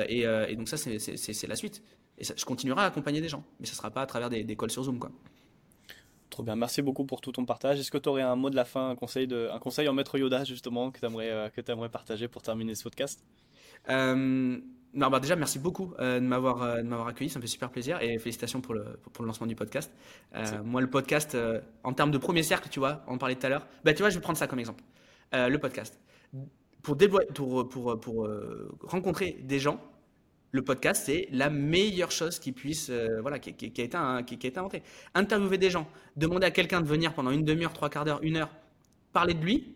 [0.07, 1.83] Et, et, donc ça, c'est la suite.
[2.17, 4.29] Et ça, je continuerai à accompagner des gens, mais ça ne sera pas à travers
[4.29, 5.11] des, des calls sur Zoom, quoi.
[6.29, 7.79] Trop bien, merci beaucoup pour tout ton partage.
[7.79, 9.93] Est-ce que tu aurais un mot de la fin, un conseil, de, un conseil en
[9.93, 13.23] maître Yoda justement que tu aimerais, aimerais partager pour terminer ce podcast?
[14.96, 17.50] Non, bah déjà, merci beaucoup euh, de m'avoir euh, de m'avoir accueilli, ça me fait
[17.50, 19.91] super plaisir et félicitations pour le pour le lancement du podcast.
[20.36, 21.38] Euh, moi, le podcast,
[21.84, 23.68] en termes de premier cercle, tu vois, on en parlait tout à l'heure.
[23.84, 24.84] Bah, tu vois, je vais prendre ça comme exemple.
[25.34, 26.00] le podcast.
[26.82, 26.98] Pour
[27.34, 28.30] pour pour, pour
[28.82, 29.82] rencontrer des gens,
[30.52, 32.89] le podcast c'est la meilleure chose qui puisse
[33.22, 34.84] voilà qui, qui, a été qui, qui a été inventée.
[35.14, 38.38] Interviewer des gens, demander à quelqu'un de venir pendant une demi-heure, trois quarts d'heure, une
[38.38, 38.50] heure,
[39.12, 39.76] parler de lui,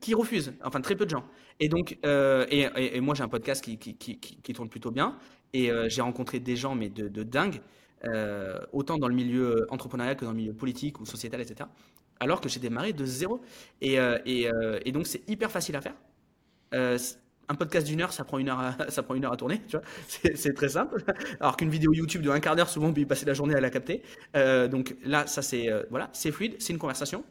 [0.00, 1.24] qui refusent, enfin très peu de gens.
[1.60, 5.16] Et donc, euh, et, moi j'ai un podcast qui, tourne plutôt bien,
[5.52, 7.60] et euh, j'ai rencontré des gens mais de, de dingue,
[8.04, 11.68] euh, autant dans le milieu entrepreneurial que dans le milieu politique ou sociétal, etc.
[12.20, 13.40] Alors que j'ai démarré de zéro.
[13.80, 14.48] Et, et,
[14.84, 15.94] et donc c'est hyper facile à faire.
[16.72, 19.62] un podcast d'une heure, ça prend une heure, à, ça prend une heure à tourner,
[19.68, 19.86] tu vois.
[20.34, 21.02] C'est très simple.
[21.40, 23.54] Alors qu'une vidéo YouTube de un quart d'heure, souvent on peut y passer la journée
[23.54, 24.02] à la capter.
[24.34, 27.24] donc là, ça c'est voilà, c'est fluide, c'est une conversation.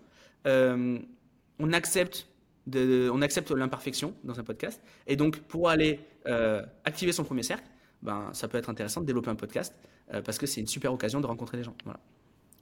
[0.45, 2.27] on accepte
[2.75, 4.81] on accepte l'imperfection dans un podcast.
[5.05, 7.65] Et donc, pour aller euh, activer son premier cercle,
[8.01, 9.73] ben, ça peut être intéressant de développer un podcast
[10.13, 11.75] euh, parce que c'est une super occasion de rencontrer des gens.
[11.83, 11.99] Voilà.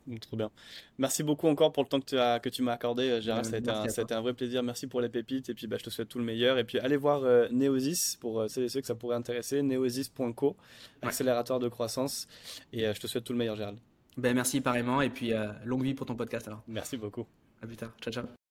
[0.07, 0.51] Mm, trop bien.
[0.97, 3.45] Merci beaucoup encore pour le temps que tu, as, que tu m'as accordé, euh, Gérard.
[3.45, 4.61] ça, a été un, vrai plaisir.
[4.63, 5.49] Merci pour les pépites.
[5.49, 6.57] Et puis, bah, je te souhaite tout le meilleur.
[6.57, 9.61] Et puis, allez voir Neosis pour ceux et ceux que ça pourrait intéresser.
[9.63, 10.55] Neosis.co,
[11.01, 12.27] accélérateur de croissance.
[12.71, 13.79] Et je te souhaite tout le meilleur, Gérald.
[14.17, 15.01] Ben, merci pareillement.
[15.01, 15.33] Et puis,
[15.65, 16.61] longue vie pour ton podcast alors.
[16.67, 17.25] Merci beaucoup.
[17.61, 17.91] À plus tard.
[17.99, 18.35] Ciao, ciao.